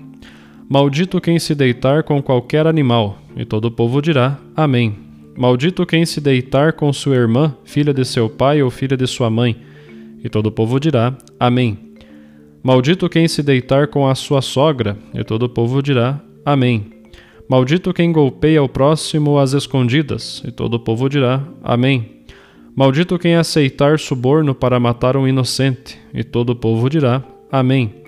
Maldito 0.68 1.20
quem 1.20 1.36
se 1.40 1.52
deitar 1.52 2.04
com 2.04 2.22
qualquer 2.22 2.64
animal. 2.64 3.18
E 3.36 3.44
todo 3.44 3.64
o 3.64 3.70
povo 3.72 4.00
dirá: 4.00 4.38
Amém. 4.54 4.94
Maldito 5.36 5.84
quem 5.84 6.06
se 6.06 6.20
deitar 6.20 6.74
com 6.74 6.92
sua 6.92 7.16
irmã, 7.16 7.56
filha 7.64 7.92
de 7.92 8.04
seu 8.04 8.30
pai 8.30 8.62
ou 8.62 8.70
filha 8.70 8.96
de 8.96 9.06
sua 9.08 9.28
mãe. 9.28 9.56
E 10.22 10.28
todo 10.28 10.46
o 10.46 10.52
povo 10.52 10.78
dirá: 10.78 11.12
Amém. 11.40 11.76
Maldito 12.62 13.08
quem 13.08 13.26
se 13.26 13.42
deitar 13.42 13.88
com 13.88 14.06
a 14.06 14.14
sua 14.14 14.40
sogra. 14.40 14.96
E 15.12 15.24
todo 15.24 15.42
o 15.42 15.48
povo 15.48 15.82
dirá: 15.82 16.20
Amém. 16.44 16.86
Maldito 17.48 17.92
quem 17.92 18.12
golpeia 18.12 18.62
o 18.62 18.68
próximo 18.68 19.38
às 19.40 19.54
escondidas. 19.54 20.40
E 20.46 20.52
todo 20.52 20.74
o 20.74 20.80
povo 20.80 21.08
dirá: 21.08 21.42
Amém. 21.64 22.15
Maldito 22.76 23.18
quem 23.18 23.36
aceitar 23.36 23.98
suborno 23.98 24.54
para 24.54 24.78
matar 24.78 25.16
um 25.16 25.26
inocente, 25.26 25.98
e 26.12 26.22
todo 26.22 26.50
o 26.50 26.56
povo 26.56 26.90
dirá: 26.90 27.24
Amém. 27.50 28.04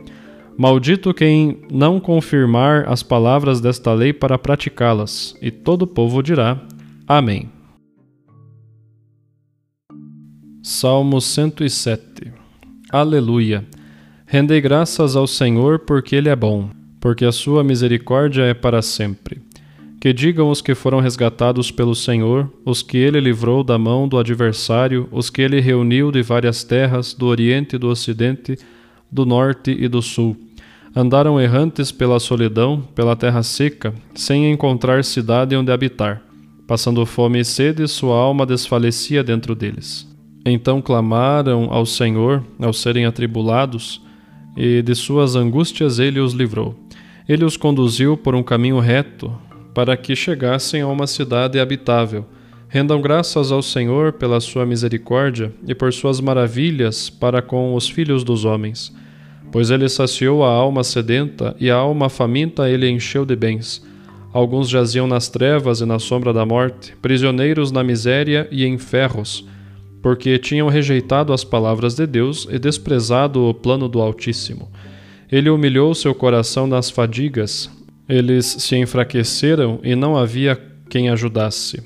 Maldito 0.58 1.14
quem 1.14 1.62
não 1.72 1.98
confirmar 1.98 2.86
as 2.86 3.02
palavras 3.02 3.62
desta 3.62 3.94
lei 3.94 4.12
para 4.12 4.36
praticá-las, 4.36 5.34
e 5.40 5.50
todo 5.50 5.82
o 5.82 5.86
povo 5.86 6.22
dirá: 6.22 6.60
Amém. 7.06 7.48
Salmo 10.62 11.18
107 11.18 12.30
Aleluia! 12.90 13.64
Rendei 14.26 14.60
graças 14.60 15.16
ao 15.16 15.26
Senhor 15.26 15.78
porque 15.78 16.14
Ele 16.14 16.28
é 16.28 16.36
bom, 16.36 16.68
porque 17.00 17.24
a 17.24 17.32
sua 17.32 17.64
misericórdia 17.64 18.42
é 18.42 18.52
para 18.52 18.82
sempre. 18.82 19.47
Que 20.00 20.12
digam 20.12 20.48
os 20.48 20.62
que 20.62 20.74
foram 20.76 21.00
resgatados 21.00 21.70
pelo 21.72 21.94
Senhor, 21.94 22.48
os 22.64 22.82
que 22.82 22.96
ele 22.96 23.18
livrou 23.18 23.64
da 23.64 23.76
mão 23.76 24.06
do 24.06 24.16
adversário, 24.16 25.08
os 25.10 25.28
que 25.28 25.42
ele 25.42 25.60
reuniu 25.60 26.12
de 26.12 26.22
várias 26.22 26.62
terras, 26.62 27.12
do 27.12 27.26
Oriente 27.26 27.74
e 27.74 27.78
do 27.78 27.88
Ocidente, 27.88 28.56
do 29.10 29.26
Norte 29.26 29.76
e 29.76 29.88
do 29.88 30.00
Sul. 30.00 30.36
Andaram 30.94 31.40
errantes 31.40 31.90
pela 31.90 32.20
solidão, 32.20 32.80
pela 32.94 33.16
terra 33.16 33.42
seca, 33.42 33.92
sem 34.14 34.50
encontrar 34.50 35.04
cidade 35.04 35.56
onde 35.56 35.72
habitar. 35.72 36.22
Passando 36.66 37.04
fome 37.04 37.40
e 37.40 37.44
sede, 37.44 37.88
sua 37.88 38.16
alma 38.16 38.46
desfalecia 38.46 39.24
dentro 39.24 39.54
deles. 39.54 40.06
Então 40.44 40.80
clamaram 40.80 41.68
ao 41.70 41.84
Senhor, 41.84 42.44
ao 42.58 42.72
serem 42.72 43.04
atribulados, 43.04 44.00
e 44.56 44.80
de 44.80 44.94
suas 44.94 45.34
angústias 45.34 45.98
ele 45.98 46.20
os 46.20 46.32
livrou. 46.32 46.74
Ele 47.28 47.44
os 47.44 47.56
conduziu 47.56 48.16
por 48.16 48.34
um 48.34 48.42
caminho 48.42 48.78
reto, 48.78 49.32
para 49.74 49.96
que 49.96 50.16
chegassem 50.16 50.82
a 50.82 50.86
uma 50.86 51.06
cidade 51.06 51.58
habitável. 51.58 52.26
Rendam 52.68 53.00
graças 53.00 53.50
ao 53.50 53.62
Senhor 53.62 54.12
pela 54.12 54.40
sua 54.40 54.66
misericórdia 54.66 55.52
e 55.66 55.74
por 55.74 55.92
suas 55.92 56.20
maravilhas 56.20 57.08
para 57.08 57.40
com 57.40 57.74
os 57.74 57.88
filhos 57.88 58.22
dos 58.22 58.44
homens. 58.44 58.94
Pois 59.50 59.70
ele 59.70 59.88
saciou 59.88 60.44
a 60.44 60.50
alma 60.50 60.84
sedenta 60.84 61.56
e 61.58 61.70
a 61.70 61.76
alma 61.76 62.10
faminta 62.10 62.68
ele 62.68 62.88
encheu 62.90 63.24
de 63.24 63.34
bens. 63.34 63.82
Alguns 64.32 64.68
jaziam 64.68 65.06
nas 65.06 65.28
trevas 65.28 65.80
e 65.80 65.86
na 65.86 65.98
sombra 65.98 66.32
da 66.32 66.44
morte, 66.44 66.94
prisioneiros 67.00 67.72
na 67.72 67.82
miséria 67.82 68.46
e 68.50 68.66
em 68.66 68.76
ferros, 68.76 69.46
porque 70.02 70.38
tinham 70.38 70.68
rejeitado 70.68 71.32
as 71.32 71.44
palavras 71.44 71.94
de 71.94 72.06
Deus 72.06 72.46
e 72.50 72.58
desprezado 72.58 73.46
o 73.46 73.54
plano 73.54 73.88
do 73.88 74.00
Altíssimo. 74.00 74.70
Ele 75.32 75.48
humilhou 75.48 75.94
seu 75.94 76.14
coração 76.14 76.66
nas 76.66 76.90
fadigas, 76.90 77.70
eles 78.08 78.46
se 78.46 78.76
enfraqueceram 78.76 79.80
e 79.82 79.94
não 79.94 80.16
havia 80.16 80.58
quem 80.88 81.10
ajudasse. 81.10 81.82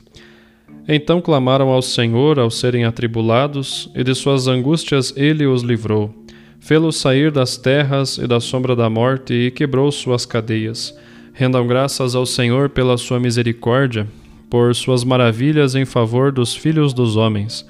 Então 0.88 1.20
clamaram 1.20 1.68
ao 1.68 1.82
Senhor 1.82 2.38
ao 2.38 2.50
serem 2.50 2.84
atribulados, 2.84 3.90
e 3.94 4.02
de 4.02 4.14
suas 4.14 4.48
angústias 4.48 5.12
ele 5.16 5.46
os 5.46 5.62
livrou. 5.62 6.14
Fê-los 6.60 6.96
sair 6.96 7.30
das 7.30 7.56
terras 7.56 8.18
e 8.18 8.26
da 8.26 8.40
sombra 8.40 8.76
da 8.76 8.88
morte 8.88 9.32
e 9.32 9.50
quebrou 9.50 9.90
suas 9.90 10.24
cadeias. 10.24 10.96
Rendam 11.32 11.66
graças 11.66 12.14
ao 12.14 12.26
Senhor 12.26 12.68
pela 12.68 12.96
sua 12.96 13.18
misericórdia, 13.18 14.06
por 14.50 14.74
suas 14.74 15.02
maravilhas 15.02 15.74
em 15.74 15.84
favor 15.84 16.30
dos 16.30 16.54
filhos 16.54 16.92
dos 16.92 17.16
homens. 17.16 17.66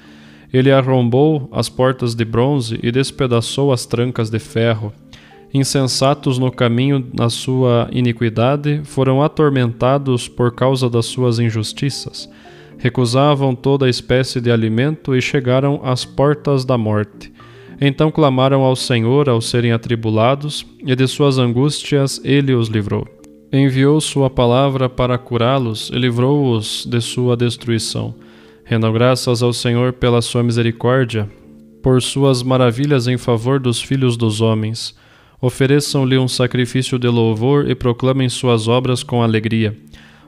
Ele 0.51 0.71
arrombou 0.71 1.49
as 1.51 1.69
portas 1.69 2.13
de 2.13 2.25
bronze 2.25 2.79
e 2.83 2.91
despedaçou 2.91 3.71
as 3.71 3.85
trancas 3.85 4.29
de 4.29 4.37
ferro. 4.37 4.93
Insensatos 5.53 6.39
no 6.39 6.51
caminho 6.51 7.05
na 7.13 7.29
sua 7.29 7.87
iniquidade, 7.91 8.81
foram 8.83 9.21
atormentados 9.21 10.27
por 10.27 10.51
causa 10.55 10.89
das 10.89 11.05
suas 11.05 11.37
injustiças. 11.37 12.27
Recusavam 12.79 13.53
toda 13.53 13.87
espécie 13.87 14.41
de 14.41 14.51
alimento 14.51 15.15
e 15.15 15.21
chegaram 15.21 15.79
às 15.83 16.03
portas 16.03 16.65
da 16.65 16.75
morte. 16.75 17.31
Então 17.79 18.09
clamaram 18.09 18.61
ao 18.61 18.75
Senhor 18.75 19.29
ao 19.29 19.41
serem 19.41 19.71
atribulados, 19.71 20.65
e 20.83 20.95
de 20.95 21.07
suas 21.07 21.37
angústias 21.37 22.19
ele 22.23 22.53
os 22.53 22.67
livrou. 22.67 23.07
Enviou 23.51 24.01
sua 24.01 24.31
palavra 24.31 24.89
para 24.89 25.17
curá-los 25.19 25.91
e 25.93 25.99
livrou-os 25.99 26.85
de 26.87 26.99
sua 26.99 27.37
destruição. 27.37 28.15
Rendam 28.65 28.91
graças 28.91 29.43
ao 29.43 29.53
Senhor 29.53 29.93
pela 29.93 30.21
sua 30.21 30.41
misericórdia, 30.41 31.29
por 31.83 32.01
suas 32.01 32.41
maravilhas 32.41 33.07
em 33.07 33.17
favor 33.17 33.59
dos 33.59 33.79
filhos 33.79 34.17
dos 34.17 34.41
homens. 34.41 34.95
Ofereçam-lhe 35.43 36.17
um 36.17 36.25
sacrifício 36.25 36.97
de 36.97 37.09
louvor 37.09 37.69
e 37.69 37.75
proclamem 37.75 38.29
suas 38.29 38.69
obras 38.69 39.03
com 39.03 39.21
alegria. 39.21 39.77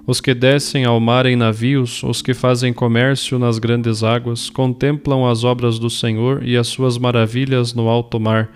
Os 0.05 0.19
que 0.19 0.34
descem 0.34 0.84
ao 0.84 1.00
mar 1.00 1.25
em 1.25 1.38
navios, 1.38 2.03
os 2.03 2.22
que 2.22 2.34
fazem 2.34 2.74
comércio 2.74 3.39
nas 3.39 3.57
grandes 3.57 4.03
águas, 4.03 4.50
contemplam 4.50 5.25
as 5.25 5.45
obras 5.45 5.79
do 5.79 5.89
Senhor 5.89 6.43
e 6.45 6.58
as 6.58 6.67
suas 6.67 6.97
maravilhas 6.97 7.73
no 7.73 7.88
alto 7.88 8.19
mar. 8.19 8.49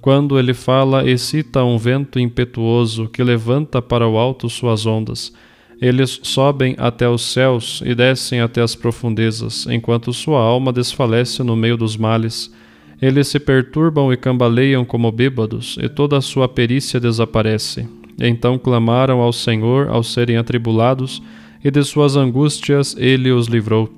Quando 0.00 0.38
ele 0.38 0.54
fala, 0.54 1.06
excita 1.06 1.62
um 1.64 1.76
vento 1.76 2.18
impetuoso 2.18 3.06
que 3.06 3.22
levanta 3.22 3.82
para 3.82 4.08
o 4.08 4.16
alto 4.16 4.48
suas 4.48 4.86
ondas. 4.86 5.34
Eles 5.82 6.18
sobem 6.22 6.74
até 6.78 7.06
os 7.10 7.20
céus 7.20 7.82
e 7.84 7.94
descem 7.94 8.40
até 8.40 8.62
as 8.62 8.74
profundezas, 8.74 9.66
enquanto 9.66 10.14
sua 10.14 10.40
alma 10.40 10.72
desfalece 10.72 11.42
no 11.42 11.54
meio 11.54 11.76
dos 11.76 11.98
males. 11.98 12.50
Eles 13.00 13.28
se 13.28 13.40
perturbam 13.40 14.12
e 14.12 14.16
cambaleiam 14.16 14.84
como 14.84 15.10
bêbados, 15.10 15.78
e 15.80 15.88
toda 15.88 16.18
a 16.18 16.20
sua 16.20 16.48
perícia 16.48 17.00
desaparece. 17.00 17.88
Então 18.18 18.58
clamaram 18.58 19.20
ao 19.20 19.32
Senhor 19.32 19.88
ao 19.88 20.02
serem 20.02 20.36
atribulados, 20.36 21.22
e 21.64 21.70
de 21.70 21.82
suas 21.82 22.16
angústias 22.16 22.94
ele 22.98 23.30
os 23.30 23.46
livrou. 23.46 23.92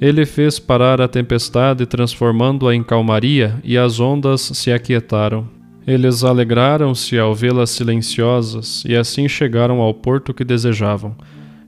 Ele 0.00 0.24
fez 0.24 0.60
parar 0.60 1.00
a 1.00 1.08
tempestade, 1.08 1.84
transformando-a 1.84 2.74
em 2.74 2.84
calmaria, 2.84 3.56
e 3.64 3.76
as 3.76 3.98
ondas 3.98 4.40
se 4.54 4.70
aquietaram. 4.70 5.48
Eles 5.88 6.22
alegraram-se 6.22 7.18
ao 7.18 7.34
vê-las 7.34 7.70
silenciosas 7.70 8.84
e 8.86 8.94
assim 8.94 9.26
chegaram 9.26 9.80
ao 9.80 9.94
porto 9.94 10.34
que 10.34 10.44
desejavam. 10.44 11.16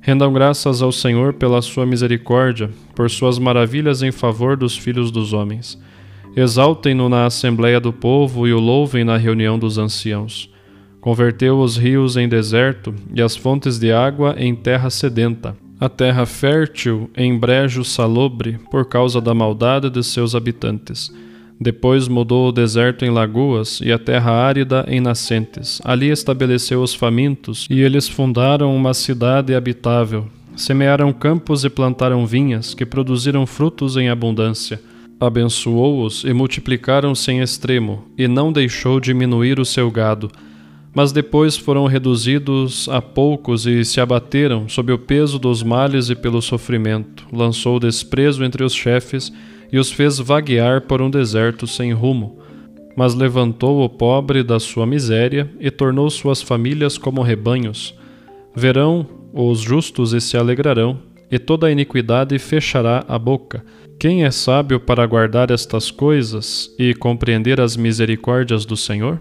Rendam 0.03 0.31
graças 0.31 0.83
ao 0.83 0.93
Senhor 0.93 1.33
pela 1.33 1.63
sua 1.63 1.87
misericórdia, 1.87 2.71
por 2.95 3.11
suas 3.11 3.39
maravilhas 3.39 4.03
em 4.03 4.13
favor 4.13 4.59
dos 4.59 4.77
filhos 4.77 5.11
dos 5.11 5.33
homens. 5.33 5.81
Exaltem-no 6.37 7.09
na 7.09 7.27
assembleia 7.27 7.81
do 7.81 7.93
povo 7.93 8.47
e 8.47 8.53
o 8.53 8.61
louvem 8.61 9.05
na 9.05 9.17
reunião 9.17 9.59
dos 9.59 9.79
anciãos. 9.79 10.51
Converteu 11.01 11.61
os 11.61 11.77
rios 11.77 12.17
em 12.17 12.29
deserto 12.29 12.95
e 13.15 13.23
as 13.23 13.35
fontes 13.37 13.79
de 13.79 13.93
água 13.93 14.35
em 14.39 14.55
terra 14.55 14.91
sedenta, 14.91 15.57
a 15.81 15.89
terra 15.89 16.27
fértil 16.27 17.11
em 17.17 17.39
brejo 17.39 17.85
salobre 17.85 18.59
por 18.71 18.87
causa 18.87 19.21
da 19.21 19.35
maldade 19.35 19.89
de 19.89 20.03
seus 20.05 20.35
habitantes 20.35 21.11
depois 21.61 22.09
mudou 22.09 22.49
o 22.49 22.53
deserto 22.53 23.05
em 23.05 23.11
lagoas 23.11 23.81
e 23.83 23.93
a 23.93 23.99
terra 23.99 24.33
árida 24.33 24.87
em 24.89 24.99
nascentes. 24.99 25.79
Ali 25.85 26.09
estabeleceu 26.09 26.83
os 26.83 26.95
famintos 26.95 27.67
e 27.69 27.83
eles 27.83 28.09
fundaram 28.09 28.75
uma 28.75 28.95
cidade 28.95 29.55
habitável. 29.55 30.27
Semearam 30.57 31.13
campos 31.13 31.63
e 31.63 31.69
plantaram 31.69 32.25
vinhas, 32.27 32.73
que 32.73 32.87
produziram 32.87 33.47
frutos 33.47 33.99
em 33.99 34.09
abundância. 34.09 34.81
Abençoou-os 35.21 36.25
e 36.25 36.33
multiplicaram-se 36.33 37.31
em 37.31 37.41
extremo, 37.41 38.07
e 38.17 38.27
não 38.27 38.51
deixou 38.51 38.99
diminuir 38.99 39.61
o 39.61 39.67
seu 39.67 39.91
gado. 39.91 40.31
Mas 40.95 41.13
depois 41.13 41.57
foram 41.57 41.87
reduzidos 41.87 42.89
a 42.89 43.03
poucos 43.03 43.67
e 43.67 43.85
se 43.85 44.01
abateram 44.01 44.67
sob 44.67 44.91
o 44.93 44.99
peso 44.99 45.39
dos 45.39 45.63
males 45.63 46.09
e 46.09 46.17
pelo 46.17 46.41
sofrimento. 46.41 47.27
Lançou 47.31 47.79
desprezo 47.79 48.43
entre 48.43 48.65
os 48.65 48.75
chefes 48.75 49.31
e 49.71 49.79
os 49.79 49.93
fez 49.93 50.19
vaguear 50.19 50.81
por 50.81 51.03
um 51.03 51.11
deserto 51.11 51.67
sem 51.67 51.93
rumo. 51.93 52.39
Mas 52.97 53.15
levantou 53.15 53.85
o 53.85 53.89
pobre 53.89 54.43
da 54.43 54.59
sua 54.59 54.87
miséria 54.87 55.49
e 55.61 55.71
tornou 55.71 56.11
suas 56.11 56.43
famílias 56.43 56.99
como 56.99 57.23
rebanhos. 57.23 57.95
Verão 58.57 59.07
os 59.33 59.61
justos 59.61 60.13
e 60.13 60.21
se 60.21 60.37
alegrarão, 60.37 60.99
e 61.31 61.39
toda 61.39 61.69
a 61.69 61.71
iniquidade 61.71 62.37
fechará 62.39 63.05
a 63.07 63.17
boca. 63.17 63.65
Quem 64.01 64.25
é 64.25 64.31
sábio 64.31 64.81
para 64.81 65.07
guardar 65.07 65.51
estas 65.51 65.91
coisas 65.91 66.75
e 66.79 66.95
compreender 66.95 67.61
as 67.61 67.77
misericórdias 67.77 68.65
do 68.65 68.75
Senhor? 68.75 69.21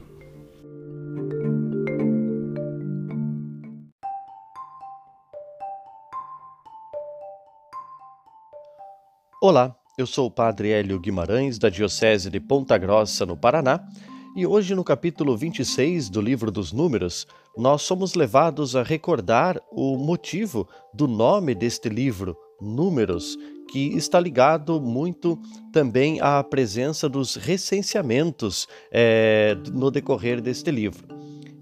Olá, 9.41 9.75
eu 9.97 10.07
sou 10.07 10.27
o 10.27 10.31
Padre 10.31 10.69
Hélio 10.69 10.97
Guimarães, 10.97 11.59
da 11.59 11.67
Diocese 11.67 12.29
de 12.29 12.39
Ponta 12.39 12.77
Grossa, 12.77 13.25
no 13.25 13.35
Paraná, 13.35 13.85
e 14.33 14.47
hoje, 14.47 14.73
no 14.73 14.85
capítulo 14.85 15.35
26 15.35 16.09
do 16.09 16.21
Livro 16.21 16.49
dos 16.49 16.71
Números, 16.71 17.27
nós 17.57 17.81
somos 17.81 18.13
levados 18.13 18.77
a 18.77 18.83
recordar 18.83 19.59
o 19.73 19.97
motivo 19.97 20.69
do 20.93 21.05
nome 21.05 21.53
deste 21.53 21.89
livro, 21.89 22.37
Números, 22.61 23.37
que 23.69 23.95
está 23.95 24.19
ligado 24.19 24.81
muito 24.81 25.39
também 25.71 26.19
à 26.21 26.43
presença 26.43 27.07
dos 27.07 27.35
recenseamentos 27.35 28.67
é, 28.91 29.55
no 29.73 29.91
decorrer 29.91 30.41
deste 30.41 30.71
livro. 30.71 31.07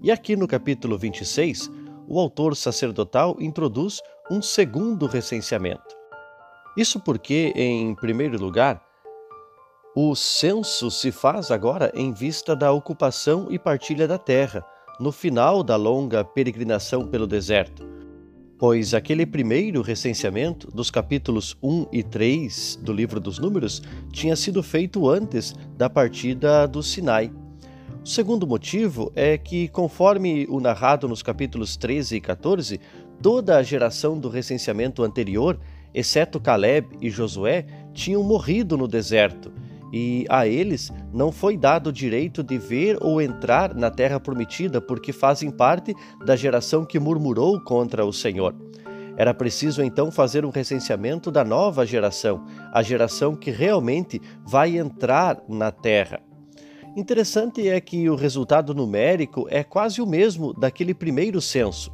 E 0.02 0.10
aqui 0.10 0.36
no 0.36 0.46
capítulo 0.46 0.96
26, 0.96 1.70
o 2.06 2.18
autor 2.18 2.56
sacerdotal 2.56 3.36
introduz 3.40 4.00
um 4.30 4.40
segundo 4.40 5.06
recenseamento. 5.06 5.96
Isso 6.76 7.00
porque, 7.00 7.52
em 7.56 7.94
primeiro 7.94 8.40
lugar, 8.40 8.82
o 9.94 10.14
censo 10.14 10.90
se 10.90 11.10
faz 11.10 11.50
agora 11.50 11.90
em 11.94 12.12
vista 12.12 12.54
da 12.54 12.70
ocupação 12.70 13.48
e 13.50 13.58
partilha 13.58 14.06
da 14.06 14.16
terra, 14.16 14.64
no 15.00 15.10
final 15.10 15.62
da 15.62 15.74
longa 15.74 16.24
peregrinação 16.24 17.06
pelo 17.06 17.26
deserto. 17.26 17.97
Pois 18.58 18.92
aquele 18.92 19.24
primeiro 19.24 19.82
recenseamento, 19.82 20.68
dos 20.72 20.90
capítulos 20.90 21.56
1 21.62 21.86
e 21.92 22.02
3 22.02 22.80
do 22.82 22.92
livro 22.92 23.20
dos 23.20 23.38
Números, 23.38 23.80
tinha 24.10 24.34
sido 24.34 24.64
feito 24.64 25.08
antes 25.08 25.54
da 25.76 25.88
partida 25.88 26.66
do 26.66 26.82
Sinai. 26.82 27.30
O 28.04 28.08
segundo 28.08 28.48
motivo 28.48 29.12
é 29.14 29.38
que, 29.38 29.68
conforme 29.68 30.44
o 30.50 30.58
narrado 30.58 31.06
nos 31.06 31.22
capítulos 31.22 31.76
13 31.76 32.16
e 32.16 32.20
14, 32.20 32.80
toda 33.22 33.56
a 33.56 33.62
geração 33.62 34.18
do 34.18 34.28
recenseamento 34.28 35.04
anterior, 35.04 35.60
exceto 35.94 36.40
Caleb 36.40 36.88
e 37.00 37.08
Josué, 37.10 37.64
tinham 37.94 38.24
morrido 38.24 38.76
no 38.76 38.88
deserto, 38.88 39.52
e 39.92 40.26
a 40.28 40.46
eles 40.46 40.92
não 41.12 41.32
foi 41.32 41.56
dado 41.56 41.88
o 41.88 41.92
direito 41.92 42.42
de 42.42 42.58
ver 42.58 42.98
ou 43.00 43.20
entrar 43.20 43.74
na 43.74 43.90
terra 43.90 44.20
prometida, 44.20 44.80
porque 44.80 45.12
fazem 45.12 45.50
parte 45.50 45.94
da 46.24 46.36
geração 46.36 46.84
que 46.84 46.98
murmurou 46.98 47.60
contra 47.60 48.04
o 48.04 48.12
Senhor. 48.12 48.54
Era 49.16 49.34
preciso 49.34 49.82
então 49.82 50.12
fazer 50.12 50.44
um 50.44 50.50
recenseamento 50.50 51.30
da 51.30 51.44
nova 51.44 51.84
geração, 51.84 52.44
a 52.72 52.82
geração 52.82 53.34
que 53.34 53.50
realmente 53.50 54.22
vai 54.46 54.78
entrar 54.78 55.42
na 55.48 55.72
terra. 55.72 56.20
Interessante 56.96 57.68
é 57.68 57.80
que 57.80 58.08
o 58.08 58.14
resultado 58.14 58.74
numérico 58.74 59.46
é 59.50 59.62
quase 59.62 60.00
o 60.00 60.06
mesmo 60.06 60.52
daquele 60.52 60.94
primeiro 60.94 61.40
censo. 61.40 61.92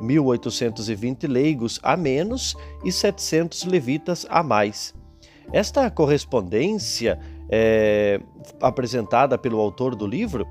1820 0.00 1.26
leigos 1.26 1.80
a 1.82 1.96
menos 1.96 2.54
e 2.84 2.92
700 2.92 3.64
levitas 3.64 4.26
a 4.28 4.42
mais. 4.42 4.94
Esta 5.52 5.90
correspondência 5.90 7.18
é, 7.50 8.20
apresentada 8.60 9.38
pelo 9.38 9.58
autor 9.58 9.94
do 9.94 10.06
livro 10.06 10.46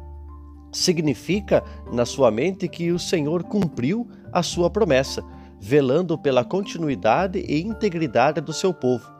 significa 0.71 1.63
na 1.91 2.05
sua 2.05 2.31
mente 2.31 2.67
que 2.67 2.91
o 2.91 2.99
Senhor 2.99 3.43
cumpriu 3.43 4.07
a 4.33 4.41
sua 4.43 4.69
promessa, 4.69 5.23
velando 5.59 6.17
pela 6.17 6.43
continuidade 6.43 7.39
e 7.39 7.61
integridade 7.61 8.41
do 8.41 8.53
seu 8.53 8.73
povo. 8.73 9.17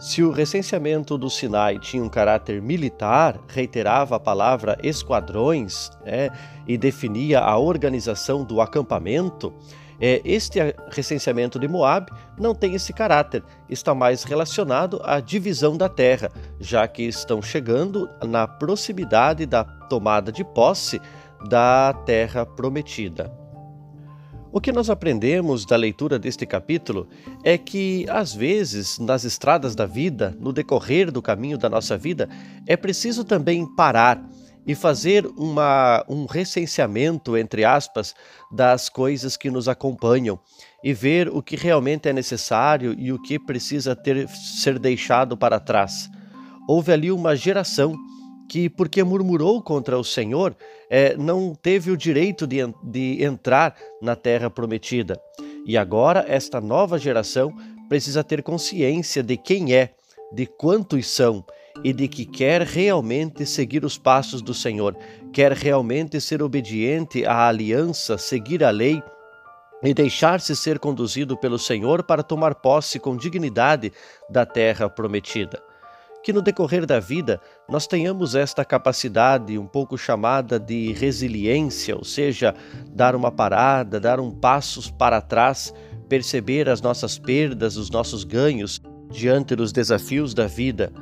Se 0.00 0.22
o 0.22 0.30
recenseamento 0.30 1.18
do 1.18 1.28
Sinai 1.28 1.78
tinha 1.78 2.02
um 2.02 2.08
caráter 2.08 2.62
militar, 2.62 3.38
reiterava 3.48 4.16
a 4.16 4.20
palavra 4.20 4.78
esquadrões 4.82 5.90
né, 6.06 6.30
e 6.66 6.78
definia 6.78 7.40
a 7.40 7.58
organização 7.58 8.42
do 8.42 8.62
acampamento, 8.62 9.52
é, 10.00 10.22
este 10.24 10.58
recenseamento 10.90 11.58
de 11.58 11.68
Moab 11.68 12.10
não 12.38 12.54
tem 12.54 12.74
esse 12.74 12.92
caráter, 12.92 13.42
está 13.68 13.94
mais 13.94 14.24
relacionado 14.24 15.00
à 15.04 15.20
divisão 15.20 15.76
da 15.76 15.88
terra, 15.88 16.30
já 16.58 16.88
que 16.88 17.02
estão 17.02 17.42
chegando 17.42 18.08
na 18.26 18.48
proximidade 18.48 19.44
da 19.44 19.62
tomada 19.62 20.32
de 20.32 20.42
posse 20.42 21.00
da 21.48 21.92
terra 22.06 22.46
prometida. 22.46 23.30
O 24.52 24.60
que 24.60 24.72
nós 24.72 24.90
aprendemos 24.90 25.64
da 25.64 25.76
leitura 25.76 26.18
deste 26.18 26.44
capítulo 26.44 27.06
é 27.44 27.56
que, 27.56 28.04
às 28.08 28.34
vezes, 28.34 28.98
nas 28.98 29.22
estradas 29.22 29.76
da 29.76 29.86
vida, 29.86 30.36
no 30.40 30.52
decorrer 30.52 31.12
do 31.12 31.22
caminho 31.22 31.56
da 31.56 31.68
nossa 31.68 31.96
vida, 31.96 32.28
é 32.66 32.76
preciso 32.76 33.22
também 33.22 33.64
parar 33.76 34.20
e 34.66 34.74
fazer 34.74 35.26
uma, 35.36 36.04
um 36.08 36.26
recenseamento, 36.26 37.36
entre 37.36 37.64
aspas, 37.64 38.14
das 38.50 38.88
coisas 38.88 39.36
que 39.36 39.50
nos 39.50 39.68
acompanham 39.68 40.38
e 40.82 40.92
ver 40.92 41.28
o 41.28 41.42
que 41.42 41.56
realmente 41.56 42.08
é 42.08 42.12
necessário 42.12 42.94
e 42.98 43.12
o 43.12 43.20
que 43.20 43.38
precisa 43.38 43.96
ter, 43.96 44.28
ser 44.28 44.78
deixado 44.78 45.36
para 45.36 45.60
trás. 45.60 46.08
Houve 46.68 46.92
ali 46.92 47.10
uma 47.10 47.34
geração 47.34 47.94
que, 48.48 48.68
porque 48.68 49.02
murmurou 49.04 49.62
contra 49.62 49.98
o 49.98 50.04
Senhor, 50.04 50.56
é, 50.90 51.16
não 51.16 51.54
teve 51.54 51.90
o 51.90 51.96
direito 51.96 52.46
de, 52.46 52.58
de 52.82 53.22
entrar 53.22 53.76
na 54.02 54.16
terra 54.16 54.50
prometida. 54.50 55.20
E 55.64 55.76
agora, 55.76 56.24
esta 56.26 56.60
nova 56.60 56.98
geração 56.98 57.54
precisa 57.88 58.24
ter 58.24 58.42
consciência 58.42 59.22
de 59.22 59.36
quem 59.36 59.74
é, 59.74 59.94
de 60.32 60.46
quantos 60.46 61.06
são 61.06 61.44
e 61.82 61.92
de 61.92 62.08
que 62.08 62.24
quer 62.24 62.62
realmente 62.62 63.46
seguir 63.46 63.84
os 63.84 63.96
passos 63.96 64.42
do 64.42 64.52
Senhor, 64.52 64.96
quer 65.32 65.52
realmente 65.52 66.20
ser 66.20 66.42
obediente 66.42 67.24
à 67.24 67.48
aliança, 67.48 68.18
seguir 68.18 68.62
a 68.64 68.70
lei 68.70 69.02
e 69.82 69.94
deixar-se 69.94 70.54
ser 70.54 70.78
conduzido 70.78 71.36
pelo 71.36 71.58
Senhor 71.58 72.02
para 72.02 72.22
tomar 72.22 72.54
posse 72.56 72.98
com 72.98 73.16
dignidade 73.16 73.92
da 74.28 74.44
terra 74.44 74.88
prometida. 74.88 75.62
Que 76.22 76.34
no 76.34 76.42
decorrer 76.42 76.84
da 76.84 77.00
vida 77.00 77.40
nós 77.66 77.86
tenhamos 77.86 78.34
esta 78.34 78.62
capacidade 78.62 79.56
um 79.56 79.66
pouco 79.66 79.96
chamada 79.96 80.60
de 80.60 80.92
resiliência, 80.92 81.96
ou 81.96 82.04
seja, 82.04 82.54
dar 82.88 83.16
uma 83.16 83.32
parada, 83.32 83.98
dar 83.98 84.20
um 84.20 84.30
passo 84.30 84.92
para 84.94 85.22
trás, 85.22 85.72
perceber 86.10 86.68
as 86.68 86.82
nossas 86.82 87.18
perdas, 87.18 87.76
os 87.76 87.88
nossos 87.88 88.22
ganhos 88.22 88.82
diante 89.10 89.56
dos 89.56 89.72
desafios 89.72 90.34
da 90.34 90.46
vida, 90.46 90.92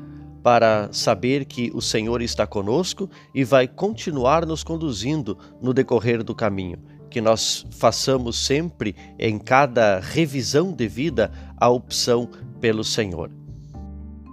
para 0.43 0.89
saber 0.93 1.45
que 1.45 1.71
o 1.75 1.81
Senhor 1.81 2.23
está 2.23 2.47
conosco 2.47 3.09
e 3.35 3.45
vai 3.45 3.67
continuar 3.67 4.47
nos 4.47 4.63
conduzindo 4.63 5.37
no 5.61 5.73
decorrer 5.73 6.23
do 6.23 6.35
caminho. 6.35 6.79
Que 7.11 7.21
nós 7.21 7.67
façamos 7.71 8.37
sempre, 8.37 8.95
em 9.19 9.39
cada 9.39 9.99
revisão 9.99 10.73
de 10.73 10.87
vida, 10.87 11.31
a 11.57 11.69
opção 11.69 12.29
pelo 12.61 12.85
Senhor. 12.85 13.31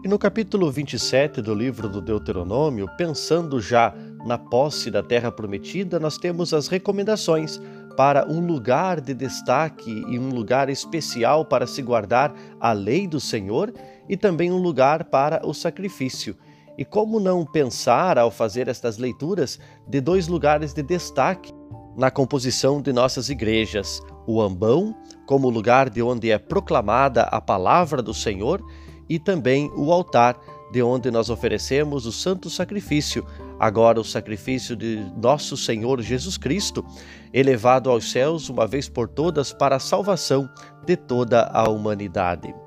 E 0.03 0.07
no 0.07 0.19
capítulo 0.19 0.69
27 0.69 1.41
do 1.41 1.55
livro 1.55 1.89
do 1.89 1.99
Deuteronômio, 1.99 2.87
pensando 2.95 3.59
já 3.59 3.91
na 4.25 4.37
posse 4.37 4.91
da 4.91 5.01
terra 5.01 5.31
prometida, 5.31 5.99
nós 5.99 6.17
temos 6.17 6.53
as 6.53 6.67
recomendações 6.67 7.59
para 7.95 8.27
um 8.27 8.45
lugar 8.45 8.99
de 8.99 9.13
destaque 9.13 10.03
e 10.07 10.19
um 10.19 10.29
lugar 10.29 10.69
especial 10.69 11.45
para 11.45 11.65
se 11.65 11.81
guardar 11.81 12.33
a 12.59 12.71
lei 12.73 13.07
do 13.07 13.19
Senhor 13.19 13.73
e 14.07 14.15
também 14.17 14.51
um 14.51 14.57
lugar 14.57 15.05
para 15.05 15.45
o 15.45 15.53
sacrifício. 15.53 16.35
E 16.77 16.83
como 16.83 17.19
não 17.19 17.45
pensar, 17.45 18.17
ao 18.17 18.29
fazer 18.29 18.67
estas 18.67 18.97
leituras, 18.97 19.59
de 19.87 20.01
dois 20.01 20.27
lugares 20.27 20.73
de 20.73 20.83
destaque 20.83 21.53
na 21.95 22.11
composição 22.11 22.81
de 22.81 22.91
nossas 22.91 23.29
igrejas: 23.29 24.01
o 24.27 24.41
ambão, 24.41 24.95
como 25.25 25.49
lugar 25.49 25.89
de 25.89 26.01
onde 26.01 26.31
é 26.31 26.37
proclamada 26.37 27.23
a 27.23 27.39
palavra 27.39 28.01
do 28.01 28.13
Senhor, 28.13 28.61
e 29.07 29.17
também 29.17 29.71
o 29.75 29.91
altar, 29.91 30.37
de 30.71 30.81
onde 30.81 31.09
nós 31.09 31.29
oferecemos 31.29 32.05
o 32.05 32.11
santo 32.11 32.49
sacrifício, 32.49 33.25
agora 33.59 33.99
o 33.99 34.03
sacrifício 34.03 34.75
de 34.75 34.99
nosso 35.15 35.55
Senhor 35.55 36.01
Jesus 36.01 36.37
Cristo, 36.37 36.85
elevado 37.33 37.89
aos 37.89 38.11
céus 38.11 38.49
uma 38.49 38.67
vez 38.67 38.89
por 38.89 39.07
todas 39.07 39.53
para 39.53 39.77
a 39.77 39.79
salvação 39.79 40.49
de 40.85 40.97
toda 40.97 41.43
a 41.53 41.69
humanidade. 41.69 42.64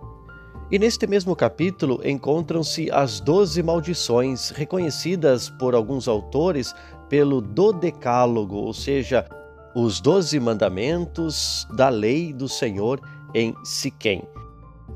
E 0.71 0.79
neste 0.79 1.07
mesmo 1.07 1.35
capítulo 1.35 2.01
encontram-se 2.05 2.91
as 2.91 3.21
doze 3.21 3.63
maldições 3.63 4.51
reconhecidas 4.51 5.49
por 5.49 5.75
alguns 5.75 6.07
autores 6.07 6.75
pelo 7.09 7.41
Dodecálogo, 7.41 8.57
ou 8.57 8.75
seja, 8.75 9.27
os 9.75 9.99
doze 9.99 10.39
mandamentos 10.39 11.67
da 11.75 11.89
lei 11.89 12.35
do 12.35 12.47
Senhor 12.47 13.01
em 13.35 13.55
Siquém. 13.65 14.23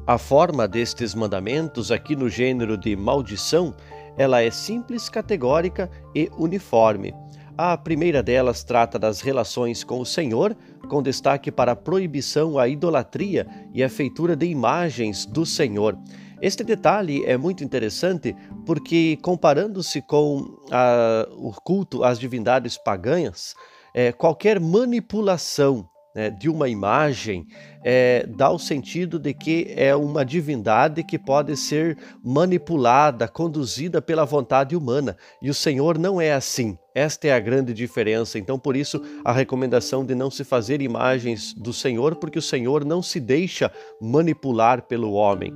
A 0.07 0.19
forma 0.19 0.69
destes 0.69 1.15
mandamentos 1.15 1.91
aqui 1.91 2.15
no 2.15 2.29
gênero 2.29 2.77
de 2.77 2.95
maldição, 2.95 3.75
ela 4.19 4.43
é 4.43 4.51
simples, 4.51 5.09
categórica 5.09 5.91
e 6.15 6.31
uniforme. 6.37 7.15
A 7.57 7.77
primeira 7.77 8.23
delas 8.23 8.65
trata 8.65 8.99
das 8.99 9.21
relações 9.21 9.85
com 9.85 10.01
o 10.01 10.07
Senhor, 10.07 10.57
com 10.89 11.03
destaque 11.03 11.53
para 11.53 11.73
a 11.73 11.77
proibição 11.77 12.59
à 12.59 12.67
idolatria 12.67 13.47
e 13.75 13.83
a 13.83 13.91
feitura 13.91 14.35
de 14.35 14.47
imagens 14.47 15.27
do 15.27 15.45
Senhor. 15.45 15.99
Este 16.41 16.65
detalhe 16.65 17.23
é 17.25 17.37
muito 17.37 17.63
interessante 17.63 18.35
porque, 18.67 19.19
comparando-se 19.23 20.01
com 20.03 20.59
a, 20.71 21.29
o 21.37 21.53
culto 21.63 22.03
às 22.03 22.19
divindades 22.19 22.77
pagãs, 22.79 23.55
é, 23.95 24.11
qualquer 24.13 24.59
manipulação 24.59 25.87
né, 26.15 26.31
de 26.31 26.49
uma 26.49 26.69
imagem 26.69 27.47
é, 27.85 28.27
dá 28.29 28.51
o 28.51 28.59
sentido 28.59 29.19
de 29.19 29.35
que 29.35 29.73
é 29.77 29.95
uma 29.95 30.25
divindade 30.25 31.03
que 31.03 31.19
pode 31.19 31.57
ser 31.57 31.99
manipulada, 32.23 33.27
conduzida 33.27 34.01
pela 34.01 34.25
vontade 34.25 34.77
humana. 34.77 35.17
E 35.41 35.51
o 35.51 35.55
Senhor 35.55 35.99
não 35.99 36.21
é 36.21 36.33
assim. 36.33 36.77
Esta 36.95 37.29
é 37.29 37.33
a 37.33 37.41
grande 37.41 37.73
diferença. 37.73 38.39
Então, 38.39 38.59
por 38.59 38.77
isso, 38.77 39.03
a 39.25 39.33
recomendação 39.33 40.05
de 40.05 40.15
não 40.15 40.31
se 40.31 40.45
fazer 40.45 40.81
imagens 40.81 41.55
do 41.55 41.73
Senhor, 41.73 42.17
porque 42.17 42.39
o 42.39 42.43
Senhor 42.43 42.85
não 42.85 43.03
se 43.03 43.19
deixa 43.19 43.71
manipular 44.01 44.83
pelo 44.83 45.13
homem. 45.13 45.53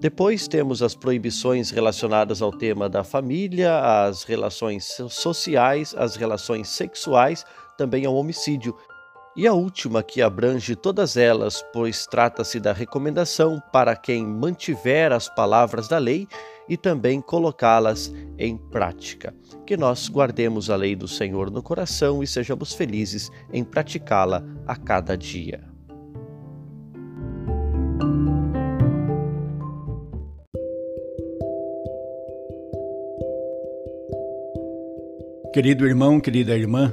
Depois 0.00 0.48
temos 0.48 0.82
as 0.82 0.94
proibições 0.94 1.70
relacionadas 1.70 2.40
ao 2.40 2.50
tema 2.50 2.88
da 2.88 3.04
família, 3.04 3.80
as 4.06 4.22
relações 4.22 4.96
sociais, 5.10 5.94
as 5.94 6.16
relações 6.16 6.70
sexuais, 6.70 7.44
também 7.76 8.06
ao 8.06 8.14
homicídio. 8.14 8.74
E 9.36 9.46
a 9.46 9.52
última, 9.52 10.02
que 10.02 10.20
abrange 10.20 10.74
todas 10.74 11.16
elas, 11.16 11.64
pois 11.72 12.04
trata-se 12.04 12.58
da 12.58 12.72
recomendação 12.72 13.62
para 13.72 13.94
quem 13.94 14.26
mantiver 14.26 15.12
as 15.12 15.28
palavras 15.28 15.86
da 15.86 15.98
lei 15.98 16.26
e 16.68 16.76
também 16.76 17.20
colocá-las 17.20 18.12
em 18.36 18.56
prática. 18.56 19.32
Que 19.64 19.76
nós 19.76 20.08
guardemos 20.08 20.68
a 20.68 20.74
lei 20.74 20.96
do 20.96 21.06
Senhor 21.06 21.48
no 21.48 21.62
coração 21.62 22.24
e 22.24 22.26
sejamos 22.26 22.72
felizes 22.72 23.30
em 23.52 23.62
praticá-la 23.62 24.44
a 24.66 24.74
cada 24.74 25.16
dia. 25.16 25.60
Querido 35.52 35.86
irmão, 35.86 36.20
querida 36.20 36.56
irmã, 36.56 36.92